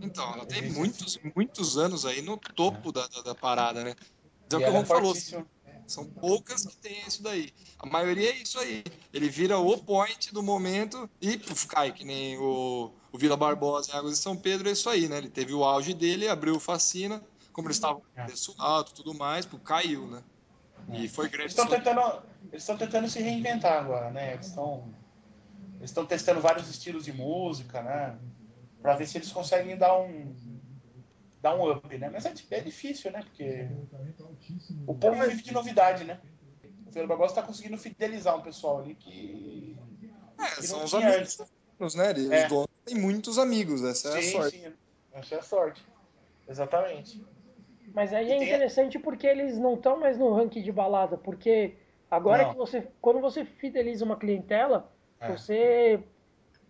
Então, 0.02 0.30
ela 0.34 0.44
tem 0.44 0.58
existe. 0.58 0.78
muitos, 0.78 1.18
muitos 1.34 1.78
anos 1.78 2.04
aí 2.04 2.20
no 2.20 2.36
topo 2.36 2.90
é. 2.90 2.92
da, 2.92 3.06
da, 3.06 3.22
da, 3.22 3.34
parada, 3.34 3.82
né? 3.82 3.94
Então, 4.46 4.60
o 4.60 4.62
que 4.62 4.68
o 4.68 4.72
Ron 4.72 4.82
é 4.82 4.84
falou, 4.84 5.14
são 5.86 6.04
poucas 6.04 6.66
que 6.66 6.76
tem 6.76 6.98
isso 7.06 7.22
daí. 7.22 7.52
A 7.78 7.86
maioria 7.86 8.30
é 8.30 8.36
isso 8.36 8.58
aí. 8.58 8.84
Ele 9.12 9.28
vira 9.28 9.58
o 9.58 9.78
point 9.78 10.32
do 10.32 10.42
momento 10.42 11.08
e 11.20 11.36
puf, 11.38 11.66
cai, 11.66 11.92
que 11.92 12.04
nem 12.04 12.36
o, 12.38 12.92
o 13.12 13.18
Vila 13.18 13.36
Barbosa 13.36 13.92
em 13.92 13.96
Águas 13.96 14.14
de 14.14 14.18
São 14.18 14.36
Pedro, 14.36 14.68
é 14.68 14.72
isso 14.72 14.88
aí, 14.90 15.08
né? 15.08 15.18
Ele 15.18 15.30
teve 15.30 15.54
o 15.54 15.64
auge 15.64 15.94
dele, 15.94 16.28
abriu 16.28 16.58
Fascina, 16.58 17.22
como 17.52 17.68
eles 17.68 17.76
estavam 17.76 18.00
com 18.00 18.24
preço 18.24 18.54
alto 18.58 18.94
tudo 18.94 19.14
mais, 19.14 19.46
pô, 19.46 19.58
caiu, 19.58 20.06
né? 20.06 20.22
E 20.92 21.08
foi 21.08 21.28
grande. 21.28 21.44
Eles 21.44 21.52
estão 21.52 21.66
tentando, 21.66 22.00
eles 22.52 22.62
estão 22.62 22.76
tentando 22.76 23.08
se 23.08 23.20
reinventar 23.20 23.78
agora, 23.78 24.10
né? 24.10 24.34
Eles 24.34 24.46
estão, 24.46 24.92
eles 25.78 25.90
estão 25.90 26.06
testando 26.06 26.40
vários 26.40 26.68
estilos 26.68 27.04
de 27.04 27.12
música, 27.12 27.82
né? 27.82 28.18
Para 28.82 28.94
ver 28.94 29.06
se 29.06 29.18
eles 29.18 29.32
conseguem 29.32 29.76
dar 29.76 29.98
um, 29.98 30.34
dar 31.46 31.54
um 31.54 31.70
up, 31.70 31.96
né? 31.96 32.10
Mas 32.12 32.26
é, 32.26 32.34
é 32.50 32.60
difícil, 32.60 33.12
né? 33.12 33.22
Porque 33.22 33.68
o 34.86 34.94
povo 34.94 35.22
vive 35.22 35.42
de 35.42 35.52
novidade, 35.52 36.04
né? 36.04 36.20
O 36.86 36.92
Pedro 36.92 37.08
Barbosa 37.08 37.32
está 37.32 37.42
conseguindo 37.42 37.78
fidelizar 37.78 38.36
um 38.36 38.42
pessoal 38.42 38.80
ali 38.80 38.94
que, 38.96 39.78
é, 40.38 40.56
que 40.56 40.66
são 40.66 40.82
os 40.82 40.92
amigos, 40.92 41.40
antes. 41.78 41.94
né? 41.94 42.10
Eles 42.10 42.30
é. 42.30 42.48
têm 42.84 42.96
muitos 42.96 43.38
amigos, 43.38 43.84
essa 43.84 44.10
sim, 44.10 44.16
é 44.16 44.20
a 44.20 44.32
sorte. 44.32 44.60
Sim, 44.60 44.72
essa 45.12 45.34
é 45.34 45.38
a 45.38 45.42
sorte. 45.42 45.86
Exatamente. 46.48 47.24
Mas 47.94 48.12
aí 48.12 48.32
é 48.32 48.42
interessante 48.42 48.98
porque 48.98 49.26
eles 49.26 49.56
não 49.56 49.74
estão 49.74 50.00
mais 50.00 50.18
no 50.18 50.34
ranking 50.34 50.62
de 50.62 50.72
balada, 50.72 51.16
porque 51.16 51.76
agora 52.10 52.42
não. 52.42 52.50
que 52.50 52.56
você, 52.56 52.88
quando 53.00 53.20
você 53.20 53.44
fideliza 53.44 54.04
uma 54.04 54.16
clientela, 54.16 54.92
é. 55.20 55.30
você, 55.30 56.00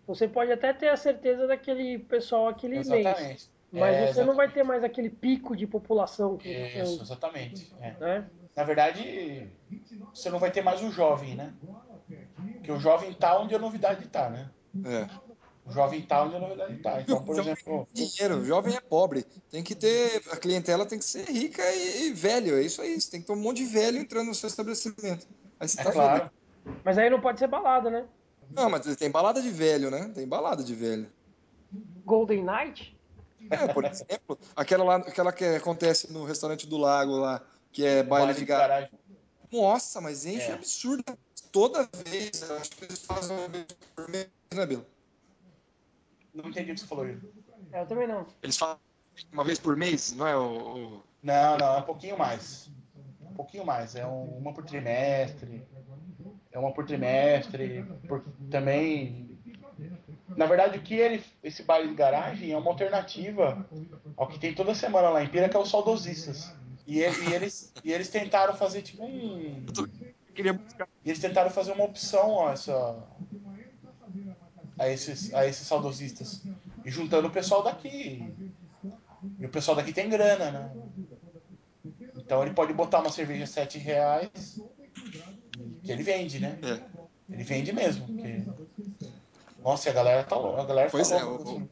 você 0.05 0.27
pode 0.27 0.51
até 0.51 0.71
ter 0.71 0.89
a 0.89 0.97
certeza 0.97 1.47
daquele 1.47 1.99
pessoal 1.99 2.47
aquele 2.47 2.77
Exatamente. 2.77 3.23
mês. 3.23 3.56
Mas 3.71 3.95
é, 3.95 3.97
você 3.97 4.03
exatamente. 4.03 4.27
não 4.27 4.35
vai 4.35 4.51
ter 4.51 4.63
mais 4.63 4.83
aquele 4.83 5.09
pico 5.09 5.55
de 5.55 5.67
população 5.67 6.37
que 6.37 6.49
Isso, 6.49 6.95
tem, 6.95 7.01
exatamente. 7.01 7.73
É. 7.79 7.91
Né? 7.99 8.29
Na 8.55 8.63
verdade, 8.63 9.49
você 10.13 10.29
não 10.29 10.39
vai 10.39 10.51
ter 10.51 10.61
mais 10.63 10.81
o 10.81 10.89
jovem, 10.89 11.35
né? 11.35 11.53
Porque 12.53 12.71
o 12.71 12.79
jovem 12.79 13.13
tá 13.13 13.39
onde 13.39 13.53
a 13.53 13.59
novidade 13.59 14.07
tá, 14.07 14.29
né? 14.29 14.49
É. 14.85 15.07
O 15.65 15.71
jovem 15.71 16.01
tá 16.01 16.23
onde 16.23 16.37
a 16.37 16.39
novidade 16.39 16.77
tá. 16.77 17.01
Então, 17.01 17.23
por 17.23 17.37
exemplo. 17.37 17.87
Dinheiro, 17.93 18.37
o 18.37 18.45
jovem 18.45 18.75
é 18.75 18.79
pobre. 18.79 19.23
Tem 19.51 19.61
que 19.61 19.75
ter. 19.75 20.23
A 20.31 20.37
clientela 20.37 20.85
tem 20.85 20.97
que 20.97 21.05
ser 21.05 21.25
rica 21.29 21.61
e, 21.61 22.07
e 22.07 22.13
velho. 22.13 22.55
É 22.55 22.61
isso 22.61 22.81
aí. 22.81 22.99
Você 22.99 23.11
tem 23.11 23.19
que 23.19 23.27
ter 23.27 23.33
um 23.33 23.41
monte 23.41 23.57
de 23.57 23.65
velho 23.65 23.97
entrando 23.97 24.27
no 24.27 24.35
seu 24.35 24.47
estabelecimento. 24.47 25.27
Aí 25.59 25.67
você 25.67 25.81
é 25.81 25.83
tá 25.83 25.91
claro. 25.91 26.31
Feliz. 26.63 26.81
Mas 26.85 26.97
aí 26.97 27.09
não 27.09 27.19
pode 27.19 27.39
ser 27.39 27.47
balada, 27.47 27.89
né? 27.89 28.05
Não, 28.49 28.69
mas 28.69 28.95
tem 28.95 29.11
balada 29.11 29.41
de 29.41 29.49
velho, 29.49 29.91
né? 29.91 30.09
Tem 30.15 30.25
balada 30.25 30.63
de 30.63 30.73
velho. 30.73 31.07
Golden 32.05 32.43
Night? 32.43 32.96
É, 33.49 33.73
por 33.73 33.85
exemplo, 33.85 34.37
aquela, 34.55 34.83
lá, 34.83 34.95
aquela 34.97 35.31
que 35.31 35.43
acontece 35.43 36.11
no 36.11 36.25
restaurante 36.25 36.67
do 36.67 36.77
lago 36.77 37.17
lá, 37.17 37.41
que 37.71 37.85
é 37.85 38.03
baile, 38.03 38.27
baile 38.27 38.39
de 38.39 38.45
garagem. 38.45 38.89
Nossa, 39.51 40.01
mas 40.01 40.25
enche 40.25 40.51
é. 40.51 40.53
absurdo. 40.53 41.03
Toda 41.51 41.89
vez, 42.05 42.41
eu 42.41 42.57
acho 42.57 42.71
que 42.71 42.85
eles 42.85 42.99
fazem 43.03 43.35
uma 43.35 43.47
vez 43.47 43.65
por 43.95 44.09
mês, 44.09 44.29
né, 44.53 44.65
Bilo? 44.65 44.85
Não 46.33 46.49
entendi 46.49 46.71
o 46.71 46.75
que 46.75 46.81
você 46.81 46.87
falou. 46.87 47.05
É, 47.05 47.81
eu 47.81 47.87
também 47.87 48.07
não. 48.07 48.27
Eles 48.43 48.57
falam 48.57 48.77
uma 49.31 49.43
vez 49.43 49.57
por 49.57 49.75
mês, 49.75 50.13
não 50.13 50.27
é 50.27 50.37
o. 50.37 50.41
o... 50.41 51.03
Não, 51.23 51.57
não, 51.57 51.75
é 51.75 51.77
um 51.79 51.83
pouquinho 51.83 52.17
mais. 52.17 52.69
Um 53.21 53.33
pouquinho 53.33 53.65
mais. 53.65 53.95
É 53.95 54.05
um, 54.05 54.37
uma 54.37 54.53
por 54.53 54.63
trimestre. 54.65 55.65
É 56.51 56.59
uma 56.59 56.71
por 56.71 56.85
trimestre. 56.85 57.85
Por, 58.07 58.23
também. 58.49 59.26
Na 60.35 60.45
verdade, 60.45 60.77
o 60.77 60.81
que 60.81 60.95
ele, 60.95 61.23
esse 61.43 61.63
baile 61.63 61.89
de 61.89 61.95
garagem 61.95 62.51
é 62.51 62.57
uma 62.57 62.69
alternativa 62.69 63.65
ao 64.15 64.27
que 64.27 64.39
tem 64.39 64.53
toda 64.53 64.75
semana 64.75 65.09
lá 65.09 65.23
em 65.23 65.29
Pira, 65.29 65.47
que 65.47 65.55
é 65.55 65.59
o 65.59 65.65
Saudosistas. 65.65 66.53
E, 66.85 66.99
ele, 66.99 67.29
e, 67.29 67.33
eles, 67.33 67.73
e 67.83 67.91
eles 67.91 68.09
tentaram 68.09 68.53
fazer 68.55 68.81
tipo 68.81 69.03
um. 69.03 69.65
E 71.03 71.09
eles 71.09 71.19
tentaram 71.19 71.49
fazer 71.49 71.73
uma 71.73 71.83
opção 71.83 72.31
ó, 72.31 72.51
essa, 72.51 73.03
a 74.79 74.89
esses, 74.89 75.33
a 75.33 75.45
esses 75.45 75.67
saudosistas. 75.67 76.43
E 76.85 76.91
juntando 76.91 77.27
o 77.27 77.31
pessoal 77.31 77.63
daqui. 77.63 78.33
E 79.39 79.45
o 79.45 79.49
pessoal 79.49 79.75
daqui 79.75 79.91
tem 79.91 80.09
grana, 80.09 80.51
né? 80.51 80.71
Então 82.15 82.41
ele 82.41 82.53
pode 82.53 82.73
botar 82.73 82.99
uma 82.99 83.09
cerveja 83.09 83.43
a 83.43 83.47
7 83.47 83.77
reais 83.77 84.61
que 85.83 85.91
ele 85.91 86.03
vende, 86.03 86.39
né? 86.39 86.57
É. 86.61 87.33
Ele 87.33 87.43
vende 87.43 87.73
mesmo. 87.73 88.05
Porque... 88.05 88.43
Nossa, 89.61 89.89
a 89.89 89.93
galera 89.93 90.23
tá 90.23 90.35
louca. 90.35 90.61
A 90.61 90.65
galera 90.65 90.89
pois 90.89 91.09
tá 91.09 91.17
é, 91.17 91.23
louca, 91.23 91.49
o, 91.49 91.69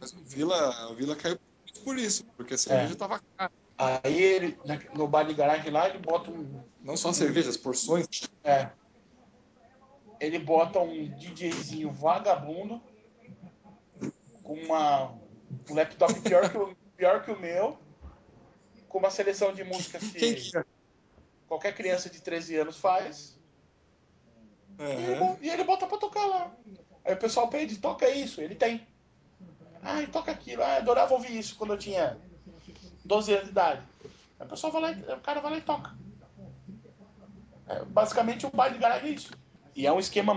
mas 0.00 0.12
o 0.12 0.24
Vila, 0.24 0.90
o 0.90 0.94
Vila 0.94 1.16
caiu 1.16 1.38
por 1.84 1.98
isso, 1.98 2.24
porque 2.36 2.54
a 2.54 2.58
cerveja 2.58 2.92
é. 2.92 2.96
tava 2.96 3.20
cara. 3.36 3.52
Aí 3.76 4.22
ele, 4.22 4.58
no 4.94 5.08
bar 5.08 5.24
de 5.24 5.32
garagem 5.32 5.70
lá, 5.70 5.88
ele 5.88 5.98
bota 5.98 6.30
um. 6.30 6.62
Não 6.82 6.96
só 6.96 7.12
cervejas, 7.12 7.56
porções. 7.56 8.06
É 8.44 8.70
ele 10.20 10.38
bota 10.38 10.78
um 10.78 11.08
DJzinho 11.16 11.90
vagabundo 11.90 12.80
com 14.42 14.52
uma, 14.52 15.12
um 15.68 15.74
laptop 15.74 16.20
pior 16.20 16.50
que, 16.50 16.58
o, 16.58 16.76
pior 16.94 17.24
que 17.24 17.30
o 17.30 17.40
meu, 17.40 17.78
com 18.86 18.98
uma 18.98 19.10
seleção 19.10 19.54
de 19.54 19.64
músicas 19.64 20.02
que 20.02 20.50
qualquer 21.48 21.74
criança 21.74 22.10
de 22.10 22.20
13 22.20 22.56
anos 22.56 22.76
faz. 22.76 23.38
Uhum. 24.78 24.86
E, 24.86 24.92
ele, 24.92 25.38
e, 25.40 25.50
ele, 25.50 25.64
bota 25.64 25.86
pra 25.86 25.96
tocar 25.96 26.26
lá. 26.26 26.54
Aí 27.04 27.14
o 27.14 27.18
pessoal 27.18 27.48
pede, 27.48 27.78
toca 27.78 28.08
isso, 28.08 28.40
ele 28.40 28.54
tem. 28.54 28.86
Ah, 29.82 30.06
toca 30.12 30.30
aquilo. 30.30 30.62
Ah, 30.62 30.76
adorava 30.76 31.14
ouvir 31.14 31.38
isso 31.38 31.56
quando 31.56 31.72
eu 31.72 31.78
tinha 31.78 32.18
12 33.04 33.32
anos 33.32 33.46
de 33.46 33.50
idade. 33.50 33.82
Aí 34.38 34.46
o 34.46 34.50
pessoal 34.50 34.72
vai 34.72 34.82
lá, 34.82 35.14
o 35.16 35.20
cara 35.20 35.40
vai 35.40 35.52
lá 35.52 35.58
e 35.58 35.62
toca. 35.62 35.96
É, 37.66 37.84
basicamente 37.84 38.46
o 38.46 38.50
pai 38.50 38.72
de 38.72 38.78
garagem 38.78 39.10
é 39.10 39.14
isso. 39.14 39.32
E 39.74 39.86
é 39.86 39.92
um 39.92 40.00
esquema 40.00 40.34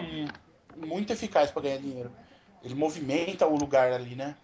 muito 0.76 1.12
eficaz 1.12 1.52
para 1.52 1.64
ganhar 1.64 1.78
dinheiro. 1.78 2.12
Ele 2.64 2.76
movimenta 2.76 3.46
o 3.46 3.56
lugar 3.58 3.92
ali, 3.92 4.16
né? 4.16 4.38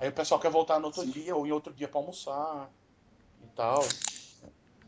Aí 0.00 0.08
o 0.08 0.12
pessoal 0.12 0.40
quer 0.40 0.50
voltar 0.50 0.78
no 0.78 0.86
outro 0.86 1.02
Sim. 1.02 1.10
dia 1.10 1.34
ou 1.34 1.46
em 1.46 1.50
outro 1.50 1.72
dia 1.72 1.88
para 1.88 1.98
almoçar 1.98 2.70
e 3.42 3.46
tal. 3.56 3.82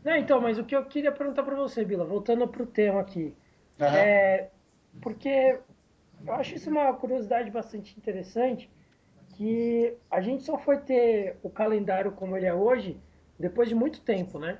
Não, 0.03 0.15
então, 0.15 0.39
mas 0.39 0.57
o 0.57 0.63
que 0.63 0.75
eu 0.75 0.85
queria 0.85 1.11
perguntar 1.11 1.43
para 1.43 1.55
você, 1.55 1.83
Bila, 1.83 2.05
voltando 2.05 2.47
pro 2.47 2.65
tema 2.65 3.01
aqui. 3.01 3.35
Uhum. 3.79 3.85
É, 3.85 4.49
porque 5.01 5.59
eu 6.25 6.33
acho 6.33 6.55
isso 6.55 6.69
uma 6.69 6.93
curiosidade 6.93 7.49
bastante 7.49 7.97
interessante, 7.97 8.69
que 9.35 9.95
a 10.09 10.21
gente 10.21 10.43
só 10.43 10.57
foi 10.57 10.77
ter 10.77 11.37
o 11.41 11.49
calendário 11.49 12.11
como 12.11 12.37
ele 12.37 12.45
é 12.45 12.53
hoje 12.53 12.99
depois 13.39 13.67
de 13.67 13.75
muito 13.75 14.01
tempo, 14.01 14.37
né? 14.39 14.59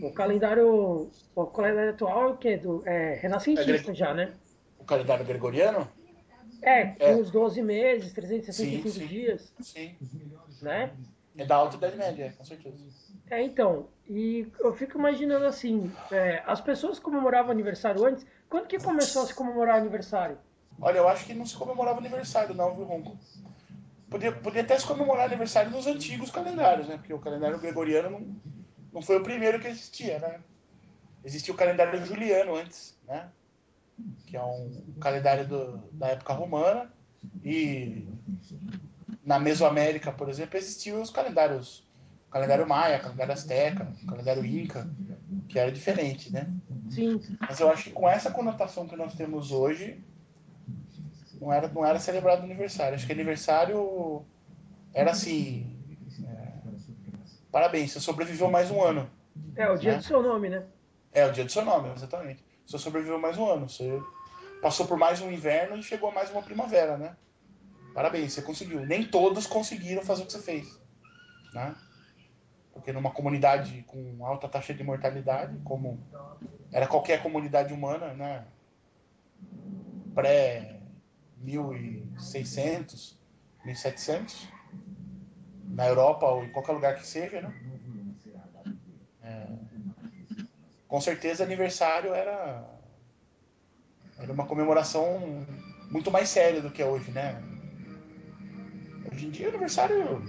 O 0.00 0.12
calendário, 0.12 1.10
o 1.34 1.46
calendário 1.46 1.90
atual 1.90 2.22
é 2.22 2.26
o 2.32 2.36
quê? 2.36 2.56
Do, 2.56 2.82
é 2.86 3.14
renascentista 3.14 3.90
é 3.90 3.94
já, 3.94 4.14
né? 4.14 4.32
O 4.78 4.84
calendário 4.84 5.24
gregoriano? 5.24 5.88
É, 6.62 6.86
com 6.86 7.04
é. 7.04 7.16
os 7.16 7.30
12 7.30 7.60
meses, 7.62 8.12
365 8.12 8.88
sim, 8.88 9.00
sim. 9.00 9.06
dias. 9.06 9.52
Sim. 9.60 9.94
Né? 10.62 10.92
É 11.36 11.44
da 11.44 11.56
Alta 11.56 11.76
Idade 11.76 11.96
Média, 11.96 12.32
com 12.36 12.44
certeza. 12.44 12.76
É, 13.30 13.42
então, 13.42 13.88
e 14.08 14.46
eu 14.60 14.72
fico 14.74 14.98
imaginando 14.98 15.46
assim, 15.46 15.90
é, 16.12 16.42
as 16.46 16.60
pessoas 16.60 16.98
comemoravam 16.98 17.50
aniversário 17.50 18.04
antes, 18.04 18.24
quando 18.48 18.66
que 18.66 18.78
começou 18.78 19.22
a 19.22 19.26
se 19.26 19.34
comemorar 19.34 19.78
aniversário? 19.78 20.38
Olha, 20.80 20.98
eu 20.98 21.08
acho 21.08 21.24
que 21.24 21.34
não 21.34 21.46
se 21.46 21.56
comemorava 21.56 21.98
aniversário 21.98 22.54
não, 22.54 22.74
viu, 22.74 22.84
Ronco? 22.84 23.18
Podia, 24.10 24.32
podia 24.32 24.62
até 24.62 24.78
se 24.78 24.86
comemorar 24.86 25.26
aniversário 25.26 25.70
nos 25.70 25.86
antigos 25.86 26.30
calendários, 26.30 26.88
né? 26.88 26.96
Porque 26.96 27.12
o 27.12 27.18
calendário 27.18 27.58
gregoriano 27.58 28.10
não, 28.10 28.36
não 28.92 29.02
foi 29.02 29.16
o 29.16 29.22
primeiro 29.22 29.58
que 29.58 29.66
existia, 29.66 30.18
né? 30.18 30.40
Existia 31.24 31.52
o 31.54 31.56
calendário 31.56 32.04
juliano 32.04 32.54
antes, 32.54 32.96
né? 33.06 33.28
Que 34.26 34.36
é 34.36 34.42
um 34.42 34.94
calendário 35.00 35.46
do, 35.46 35.78
da 35.92 36.08
época 36.08 36.34
romana. 36.34 36.92
E 37.42 38.06
na 39.24 39.38
Mesoamérica, 39.38 40.12
por 40.12 40.28
exemplo, 40.28 40.58
existiam 40.58 41.00
os 41.00 41.10
calendários. 41.10 41.84
O 42.28 42.30
calendário 42.30 42.68
maia, 42.68 42.98
calendário 42.98 43.32
azteca, 43.32 43.92
calendário 44.06 44.44
inca, 44.44 44.88
que 45.48 45.58
era 45.58 45.72
diferente, 45.72 46.32
né? 46.32 46.52
Sim. 46.90 47.20
Mas 47.40 47.58
eu 47.60 47.70
acho 47.70 47.84
que 47.84 47.90
com 47.90 48.08
essa 48.08 48.30
conotação 48.30 48.86
que 48.86 48.96
nós 48.96 49.14
temos 49.14 49.50
hoje, 49.50 50.04
não 51.44 51.52
era, 51.52 51.68
não 51.68 51.84
era 51.84 52.00
celebrado 52.00 52.42
aniversário. 52.42 52.94
Acho 52.94 53.06
que 53.06 53.12
aniversário 53.12 54.24
era 54.94 55.10
assim. 55.10 55.78
É, 56.26 56.52
parabéns, 57.52 57.92
você 57.92 58.00
sobreviveu 58.00 58.50
mais 58.50 58.70
um 58.70 58.82
ano. 58.82 59.10
É, 59.54 59.70
o 59.70 59.76
dia 59.76 59.92
né? 59.92 59.98
do 59.98 60.04
seu 60.04 60.22
nome, 60.22 60.48
né? 60.48 60.64
É, 61.12 61.26
o 61.26 61.32
dia 61.32 61.44
do 61.44 61.52
seu 61.52 61.64
nome, 61.64 61.92
exatamente. 61.94 62.42
Você 62.66 62.78
sobreviveu 62.78 63.18
mais 63.20 63.36
um 63.36 63.46
ano. 63.46 63.68
Você 63.68 64.00
passou 64.62 64.86
por 64.86 64.96
mais 64.96 65.20
um 65.20 65.30
inverno 65.30 65.76
e 65.76 65.82
chegou 65.82 66.08
a 66.08 66.14
mais 66.14 66.30
uma 66.30 66.42
primavera, 66.42 66.96
né? 66.96 67.14
Parabéns, 67.92 68.32
você 68.32 68.40
conseguiu. 68.40 68.80
Nem 68.86 69.04
todos 69.04 69.46
conseguiram 69.46 70.02
fazer 70.02 70.22
o 70.22 70.26
que 70.26 70.32
você 70.32 70.42
fez. 70.42 70.80
Né? 71.52 71.74
Porque 72.72 72.92
numa 72.92 73.10
comunidade 73.10 73.84
com 73.86 74.26
alta 74.26 74.48
taxa 74.48 74.74
de 74.74 74.82
mortalidade, 74.82 75.56
como 75.62 76.00
era 76.72 76.88
qualquer 76.88 77.22
comunidade 77.22 77.72
humana, 77.72 78.14
né? 78.14 78.44
Pré 80.14 80.73
1600, 81.44 83.18
1700, 83.64 84.48
na 85.68 85.86
Europa 85.86 86.26
ou 86.26 86.44
em 86.44 86.50
qualquer 86.50 86.72
lugar 86.72 86.96
que 86.96 87.06
seja, 87.06 87.42
né? 87.42 87.54
É, 89.22 89.46
com 90.88 91.00
certeza 91.00 91.44
aniversário 91.44 92.12
era 92.12 92.62
era 94.18 94.32
uma 94.32 94.46
comemoração 94.46 95.46
muito 95.90 96.10
mais 96.10 96.28
séria 96.28 96.60
do 96.60 96.70
que 96.70 96.82
é 96.82 96.86
hoje, 96.86 97.10
né? 97.10 97.42
Hoje 99.10 99.26
em 99.26 99.30
dia 99.30 99.48
aniversário 99.48 100.22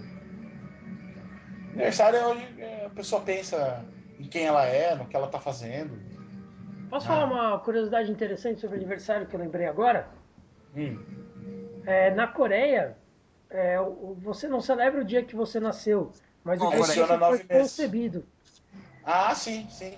aniversário 1.74 2.18
é 2.18 2.28
hoje 2.28 2.46
a 2.86 2.90
pessoa 2.90 3.22
pensa 3.22 3.86
em 4.20 4.28
quem 4.28 4.46
ela 4.46 4.66
é, 4.66 4.96
no 4.96 5.06
que 5.06 5.16
ela 5.16 5.28
está 5.28 5.40
fazendo. 5.40 6.00
Posso 6.90 7.06
ah. 7.08 7.10
falar 7.10 7.26
uma 7.26 7.60
curiosidade 7.60 8.12
interessante 8.12 8.62
sobre 8.62 8.78
aniversário 8.78 9.28
que 9.28 9.36
eu 9.36 9.40
lembrei 9.40 9.68
agora? 9.68 10.08
Hum. 10.76 10.98
É, 11.86 12.12
na 12.12 12.28
Coreia, 12.28 12.98
é, 13.50 13.78
você 14.18 14.48
não 14.48 14.60
celebra 14.60 15.02
o 15.02 15.06
dia 15.06 15.24
que 15.24 15.36
você 15.36 15.60
nasceu, 15.60 16.12
mas 16.44 16.62
o 16.62 16.70
dia 16.70 16.82
que 16.82 16.96
você 16.96 17.08
foi 17.18 17.40
concebido. 17.48 18.26
Ah, 19.04 19.34
sim, 19.36 19.68
sim. 19.70 19.98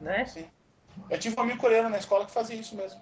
Né? 0.00 0.24
Sim. 0.26 0.46
Eu 1.10 1.18
tive 1.18 1.36
um 1.38 1.42
amigo 1.42 1.58
coreano 1.58 1.90
na 1.90 1.98
escola 1.98 2.24
que 2.24 2.32
fazia 2.32 2.56
isso 2.56 2.76
mesmo. 2.76 3.00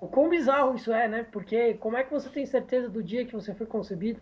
O 0.00 0.08
quão 0.08 0.28
bizarro 0.28 0.74
isso 0.74 0.92
é, 0.92 1.08
né? 1.08 1.26
Porque 1.30 1.74
como 1.74 1.96
é 1.96 2.04
que 2.04 2.10
você 2.10 2.28
tem 2.28 2.44
certeza 2.44 2.88
do 2.88 3.02
dia 3.02 3.24
que 3.24 3.32
você 3.32 3.54
foi 3.54 3.66
concebido? 3.66 4.20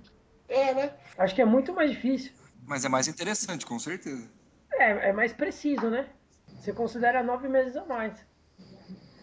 É, 0.49 0.75
né? 0.75 0.93
Acho 1.17 1.35
que 1.35 1.43
é 1.43 1.45
muito 1.45 1.73
mais 1.73 1.91
difícil. 1.91 2.33
Mas 2.67 2.85
é 2.85 2.89
mais 2.89 3.09
interessante, 3.09 3.67
com 3.67 3.79
certeza. 3.79 4.29
É, 4.75 5.09
é 5.09 5.13
mais 5.13 5.33
preciso, 5.33 5.89
né? 5.91 6.09
Você 6.47 6.73
considera 6.73 7.23
nove 7.23 7.49
meses 7.49 7.77
a 7.77 7.85
mais. 7.85 8.15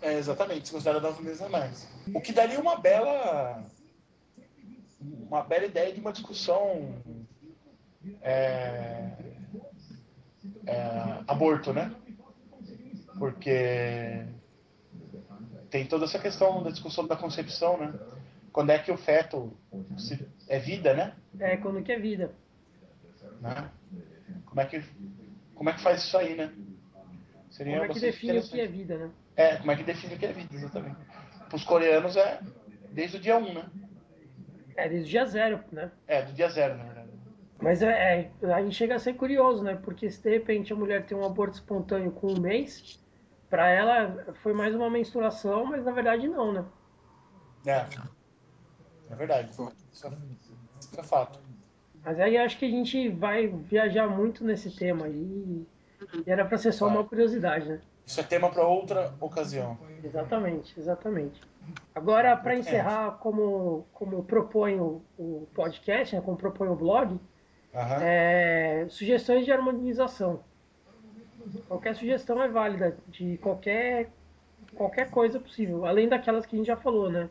É, 0.02 0.14
exatamente, 0.18 0.68
se 0.68 0.74
considera 0.74 1.00
nove 1.00 1.24
meses 1.24 1.42
a 1.42 1.50
mais. 1.50 1.88
O 2.14 2.22
que 2.22 2.32
daria 2.32 2.60
uma 2.60 2.78
bela 2.78 3.66
uma 5.02 5.44
bela 5.44 5.66
ideia 5.66 5.94
de 5.94 6.00
uma 6.00 6.12
discussão 6.12 6.96
é, 8.22 9.12
é, 10.66 11.24
aborto, 11.28 11.74
né? 11.74 11.94
Porque 13.18 14.26
tem 15.70 15.86
toda 15.86 16.06
essa 16.06 16.20
questão 16.20 16.64
da 16.64 16.70
discussão 16.70 17.06
da 17.06 17.16
concepção, 17.16 17.78
né? 17.78 17.94
Quando 18.52 18.72
é 18.72 18.80
que 18.80 18.92
o 18.92 18.98
feto 18.98 19.54
se, 19.98 20.28
é 20.48 20.60
vida, 20.60 20.94
né? 20.94 21.16
É, 21.40 21.58
quando 21.58 21.84
que 21.84 21.92
é 21.92 22.00
vida. 22.00 22.34
Né? 23.42 23.70
Como 24.46 24.62
é 24.62 24.66
que 24.66 24.84
como 25.54 25.70
é 25.70 25.74
que 25.74 25.82
faz 25.82 26.04
isso 26.04 26.18
aí, 26.18 26.36
né? 26.36 26.54
Seria 27.52 27.80
como 27.80 27.92
é 27.92 27.94
que 27.94 28.00
define 28.00 28.40
o 28.40 28.44
que 28.44 28.60
é 28.60 28.68
vida, 28.68 28.98
né? 28.98 29.12
É, 29.40 29.56
como 29.56 29.72
é 29.72 29.76
que 29.78 29.84
define 29.84 30.16
o 30.16 30.18
que 30.20 30.26
é 30.26 30.34
vida, 30.34 30.54
exatamente. 30.54 30.98
Para 31.48 31.56
os 31.56 31.64
coreanos 31.64 32.18
é 32.18 32.42
desde 32.92 33.16
o 33.16 33.20
dia 33.22 33.38
1, 33.38 33.54
né? 33.54 33.66
É, 34.76 34.90
desde 34.90 35.08
o 35.08 35.12
dia 35.12 35.26
0, 35.26 35.64
né? 35.72 35.92
É, 36.08 36.24
do 36.24 36.34
dia 36.34 36.50
0, 36.50 36.76
na 36.76 36.84
verdade. 36.84 37.10
Mas 37.62 37.82
é, 37.82 38.30
é, 38.44 38.54
aí 38.54 38.70
chega 38.70 38.96
a 38.96 39.00
ser 39.00 39.14
curioso, 39.14 39.64
né? 39.64 39.80
Porque 39.82 40.12
se 40.12 40.22
de 40.22 40.30
repente 40.30 40.74
a 40.74 40.76
mulher 40.76 41.06
tem 41.06 41.18
um 41.18 41.26
aborto 41.26 41.56
espontâneo 41.56 42.12
com 42.12 42.34
um 42.34 42.40
mês, 42.42 43.00
para 43.50 43.70
ela 43.70 44.34
foi 44.44 44.52
mais 44.52 44.76
uma 44.76 44.90
menstruação, 44.90 45.66
mas 45.68 45.86
na 45.86 45.94
verdade 45.94 46.28
não, 46.28 46.52
né? 46.52 46.66
É. 47.66 47.86
É 49.10 49.16
verdade. 49.16 49.52
Isso 49.52 49.74
é, 50.06 50.12
isso 50.82 51.00
é 51.00 51.04
fato. 51.04 51.40
Mas 52.04 52.20
aí 52.20 52.38
acho 52.38 52.58
que 52.58 52.66
a 52.66 52.70
gente 52.70 53.08
vai 53.08 53.48
viajar 53.48 54.10
muito 54.10 54.44
nesse 54.44 54.70
tema 54.76 55.06
aí. 55.06 55.66
E 56.26 56.30
era 56.30 56.44
para 56.44 56.58
ser 56.58 56.74
só 56.74 56.88
uma 56.88 57.06
curiosidade, 57.06 57.70
né? 57.70 57.82
Isso 58.10 58.20
é 58.20 58.24
tema 58.24 58.50
para 58.50 58.66
outra 58.66 59.14
ocasião. 59.20 59.78
Exatamente, 60.04 60.74
exatamente. 60.80 61.40
Agora, 61.94 62.36
para 62.36 62.56
encerrar, 62.56 63.20
como, 63.20 63.86
como 63.94 64.24
propõe 64.24 64.80
o, 64.80 65.04
o 65.16 65.48
podcast, 65.54 66.16
né, 66.16 66.22
como 66.26 66.36
propõe 66.36 66.70
o 66.70 66.76
blog, 66.76 67.12
uhum. 67.12 67.22
é, 68.02 68.88
sugestões 68.90 69.46
de 69.46 69.52
harmonização. 69.52 70.40
Qualquer 71.68 71.96
sugestão 71.96 72.42
é 72.42 72.48
válida, 72.48 72.98
de 73.08 73.38
qualquer, 73.38 74.10
qualquer 74.74 75.12
coisa 75.12 75.40
possível, 75.40 75.86
além 75.86 76.10
daquelas 76.10 76.48
que 76.48 76.56
a 76.56 76.58
gente 76.58 76.68
já 76.68 76.78
falou, 76.78 77.12
né? 77.12 77.30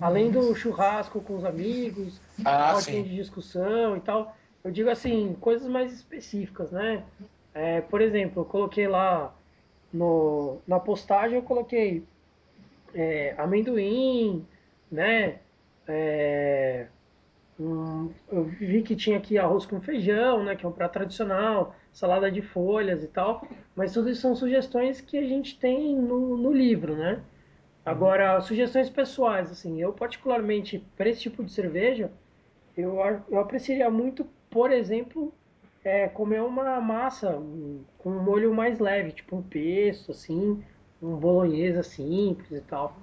Além 0.00 0.30
do 0.30 0.54
churrasco 0.56 1.20
com 1.20 1.36
os 1.36 1.44
amigos, 1.44 2.22
ah, 2.42 2.80
de 2.80 3.16
discussão 3.16 3.98
e 3.98 4.00
tal. 4.00 4.34
Eu 4.64 4.70
digo 4.70 4.88
assim, 4.88 5.36
coisas 5.42 5.68
mais 5.68 5.92
específicas, 5.92 6.72
né? 6.72 7.04
É, 7.52 7.82
por 7.82 8.00
exemplo, 8.00 8.40
eu 8.40 8.46
coloquei 8.46 8.88
lá 8.88 9.35
no, 9.96 10.58
na 10.66 10.78
postagem, 10.78 11.36
eu 11.36 11.42
coloquei 11.42 12.04
é, 12.94 13.34
amendoim, 13.38 14.46
né? 14.90 15.38
É, 15.88 16.86
um, 17.58 18.10
eu 18.30 18.44
vi 18.44 18.82
que 18.82 18.94
tinha 18.94 19.18
aqui 19.18 19.38
arroz 19.38 19.66
com 19.66 19.80
feijão, 19.80 20.44
né? 20.44 20.54
Que 20.54 20.66
é 20.66 20.68
um 20.68 20.72
prato 20.72 20.92
tradicional, 20.92 21.74
salada 21.92 22.30
de 22.30 22.42
folhas 22.42 23.02
e 23.02 23.08
tal. 23.08 23.46
Mas 23.74 23.92
tudo 23.92 24.10
isso 24.10 24.20
são 24.20 24.36
sugestões 24.36 25.00
que 25.00 25.16
a 25.18 25.26
gente 25.26 25.58
tem 25.58 25.96
no, 25.96 26.36
no 26.36 26.52
livro, 26.52 26.96
né? 26.96 27.22
Agora, 27.84 28.40
sugestões 28.40 28.90
pessoais, 28.90 29.50
assim, 29.50 29.80
eu 29.80 29.92
particularmente, 29.92 30.84
para 30.96 31.08
esse 31.08 31.20
tipo 31.20 31.44
de 31.44 31.52
cerveja, 31.52 32.10
eu, 32.76 32.98
eu 33.30 33.38
apreciaria 33.38 33.88
muito, 33.88 34.26
por 34.50 34.72
exemplo, 34.72 35.32
é, 35.86 36.08
comer 36.08 36.42
uma 36.42 36.80
massa 36.80 37.36
um, 37.36 37.84
com 37.96 38.10
um 38.10 38.20
molho 38.20 38.52
mais 38.52 38.80
leve, 38.80 39.12
tipo 39.12 39.36
um 39.36 39.42
pesto, 39.42 40.10
assim, 40.10 40.60
um 41.00 41.14
bolonhesa 41.14 41.84
simples 41.84 42.50
e 42.50 42.60
tal. 42.60 42.96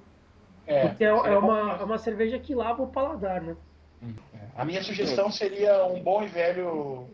É, 0.67 0.89
Porque 0.89 1.05
é, 1.05 1.07
é 1.07 1.37
uma, 1.37 1.77
é 1.79 1.83
uma 1.83 1.97
cerveja 1.97 2.37
que 2.37 2.53
lava 2.53 2.83
o 2.83 2.87
paladar, 2.87 3.41
né? 3.41 3.55
É. 4.01 4.37
A 4.57 4.65
minha 4.65 4.83
sugestão 4.83 5.31
seria 5.31 5.85
um 5.85 6.03
bom 6.03 6.23
e 6.23 6.27
velho. 6.27 7.07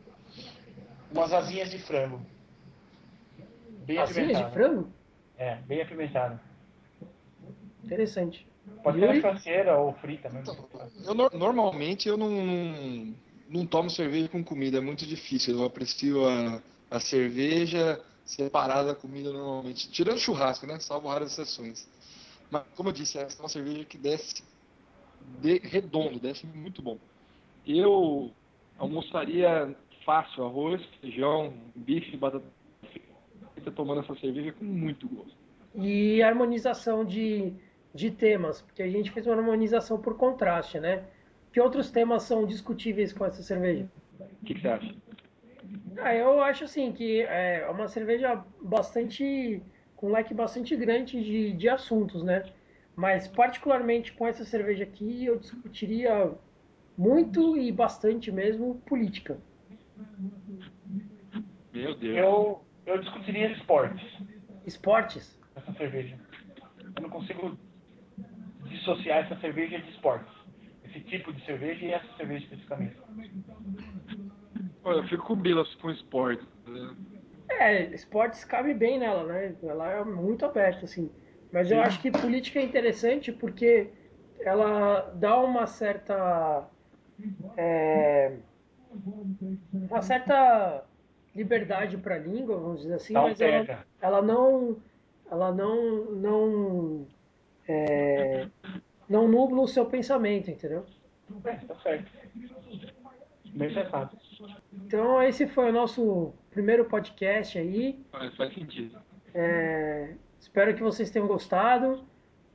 umas 1.12 1.32
asinhas 1.32 1.70
de 1.70 1.78
frango. 1.78 2.20
Bem 3.86 4.00
asinhas 4.00 4.40
de 4.40 4.52
frango? 4.52 4.90
É, 5.38 5.56
bem 5.68 5.84
apimentado. 5.84 6.40
Interessante. 7.84 8.48
Pode 8.84 9.00
ser 9.00 9.08
na 9.08 9.16
churrasqueira 9.16 9.78
ou 9.78 9.94
frita 9.94 10.30
mesmo. 10.30 10.68
Eu, 11.06 11.14
normalmente 11.38 12.10
eu 12.10 12.18
não, 12.18 12.30
não 13.50 13.66
tomo 13.66 13.90
cerveja 13.90 14.30
com 14.30 14.44
comida, 14.44 14.78
é 14.78 14.82
muito 14.82 15.06
difícil. 15.06 15.58
Eu 15.58 15.66
aprecio 15.66 16.28
a, 16.28 16.62
a 16.92 17.00
cerveja 17.00 18.00
separada 18.24 18.90
da 18.90 18.96
comida 18.96 19.34
normalmente. 19.34 19.90
Tirando 19.90 20.20
churrasco, 20.20 20.68
né? 20.68 20.80
Salvo 20.80 21.08
raras 21.08 21.32
exceções. 21.32 21.90
Mas, 22.52 22.64
como 22.76 22.90
eu 22.90 22.94
disse, 22.94 23.18
essa 23.18 23.42
é 23.42 23.44
uma 23.44 23.50
cerveja 23.50 23.84
que 23.86 23.98
desce 23.98 24.44
de, 25.42 25.60
redondo, 25.60 26.20
desce 26.20 26.46
muito 26.46 26.82
bom. 26.82 26.98
Eu 27.66 28.32
almoçaria 28.78 29.76
fácil, 30.06 30.46
arroz, 30.46 30.82
feijão, 31.02 31.54
bife, 31.76 32.16
batata 32.18 32.46
frita, 32.92 33.72
tomando 33.72 34.02
essa 34.02 34.16
cerveja 34.16 34.52
com 34.54 34.66
muito 34.66 35.08
gosto. 35.08 35.38
E 35.76 36.22
harmonização 36.24 37.06
de, 37.06 37.54
de 37.94 38.10
temas, 38.10 38.62
porque 38.62 38.82
a 38.82 38.90
gente 38.90 39.12
fez 39.12 39.28
uma 39.28 39.36
harmonização 39.36 40.00
por 40.00 40.16
contraste, 40.18 40.80
né? 40.80 41.06
Que 41.52 41.60
outros 41.60 41.92
temas 41.92 42.24
são 42.24 42.46
discutíveis 42.46 43.12
com 43.12 43.26
essa 43.26 43.42
cerveja? 43.42 43.90
O 44.20 44.46
que, 44.46 44.54
que 44.54 44.62
você 44.62 44.68
acha? 44.68 44.96
Ah, 45.98 46.16
eu 46.16 46.42
acho 46.42 46.64
assim 46.64 46.92
que 46.92 47.22
é 47.22 47.68
uma 47.70 47.88
cerveja 47.88 48.44
bastante 48.62 49.62
com 49.96 50.08
um 50.08 50.12
leque 50.12 50.34
bastante 50.34 50.76
grande 50.76 51.22
de, 51.22 51.52
de 51.54 51.68
assuntos, 51.70 52.24
né? 52.24 52.44
Mas 52.96 53.28
particularmente 53.28 54.14
com 54.14 54.28
essa 54.28 54.46
cerveja 54.46 54.84
aqui 54.84 55.26
eu 55.26 55.38
discutiria 55.38 56.32
muito 56.98 57.58
e 57.58 57.72
bastante 57.72 58.32
mesmo 58.32 58.76
política. 58.88 59.38
Meu 61.74 61.96
Deus. 61.96 62.18
Eu, 62.18 62.62
eu 62.86 63.00
discutiria 63.00 63.52
esportes. 63.52 64.02
Esportes? 64.66 65.40
Essa 65.56 65.74
cerveja. 65.74 66.18
Eu 66.96 67.02
não 67.02 67.10
consigo 67.10 67.58
dissociar 68.66 69.26
essa 69.26 69.40
cerveja 69.40 69.80
de 69.80 69.90
esportes. 69.92 70.39
Esse 70.90 71.02
tipo 71.02 71.32
de 71.32 71.46
cerveja 71.46 71.86
e 71.86 71.92
essa 71.92 72.08
cerveja 72.18 72.44
especificamente. 72.46 72.98
Olha, 74.84 74.98
eu 74.98 75.08
fico 75.08 75.24
com 75.24 75.36
bilas 75.36 75.74
com 75.76 75.92
esporte. 75.92 76.44
Né? 76.68 76.96
É, 77.50 77.84
esportes 77.94 78.44
cabe 78.44 78.74
bem 78.74 78.98
nela, 78.98 79.24
né? 79.24 79.56
Ela 79.62 79.92
é 79.92 80.04
muito 80.04 80.46
aberta, 80.46 80.86
assim. 80.86 81.12
Mas 81.52 81.70
eu 81.70 81.80
acho 81.82 82.02
que 82.02 82.12
política 82.12 82.60
é 82.60 82.64
interessante 82.64 83.32
porque 83.32 83.90
ela 84.40 85.12
dá 85.16 85.40
uma 85.40 85.68
certa. 85.68 86.68
É, 87.56 88.34
uma 89.74 90.02
certa 90.02 90.84
liberdade 91.36 91.98
para 91.98 92.16
a 92.16 92.20
língua, 92.20 92.58
vamos 92.58 92.82
dizer 92.82 92.96
assim, 92.96 93.14
mas 93.14 93.40
ela, 93.40 93.86
ela 94.02 94.22
não. 94.22 94.78
Ela 95.30 95.52
não. 95.52 96.06
não 96.12 97.08
é, 97.68 98.48
não 99.10 99.28
nubla 99.28 99.62
o 99.62 99.68
seu 99.68 99.86
pensamento, 99.86 100.52
entendeu? 100.52 100.86
É, 101.44 101.54
tá 101.56 101.76
certo. 101.76 102.12
Bem 103.46 103.74
pensado. 103.74 104.18
Então, 104.74 105.22
esse 105.24 105.48
foi 105.48 105.70
o 105.70 105.74
nosso 105.74 106.34
primeiro 106.52 106.86
podcast 106.86 107.58
aí. 107.58 108.00
Faz, 108.12 108.36
faz 108.36 108.54
sentido. 108.54 108.98
É, 109.34 110.14
espero 110.40 110.76
que 110.76 110.84
vocês 110.84 111.10
tenham 111.10 111.28
gostado. 111.28 112.04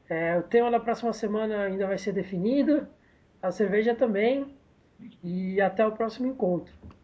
É, 0.09 0.39
o 0.39 0.43
tema 0.43 0.71
da 0.71 0.79
próxima 0.79 1.13
semana 1.13 1.65
ainda 1.65 1.87
vai 1.87 1.99
ser 1.99 2.13
definido. 2.13 2.87
A 3.43 3.51
cerveja 3.51 3.95
também. 3.95 4.55
E 5.23 5.61
até 5.61 5.85
o 5.87 5.93
próximo 5.93 6.29
encontro. 6.29 6.73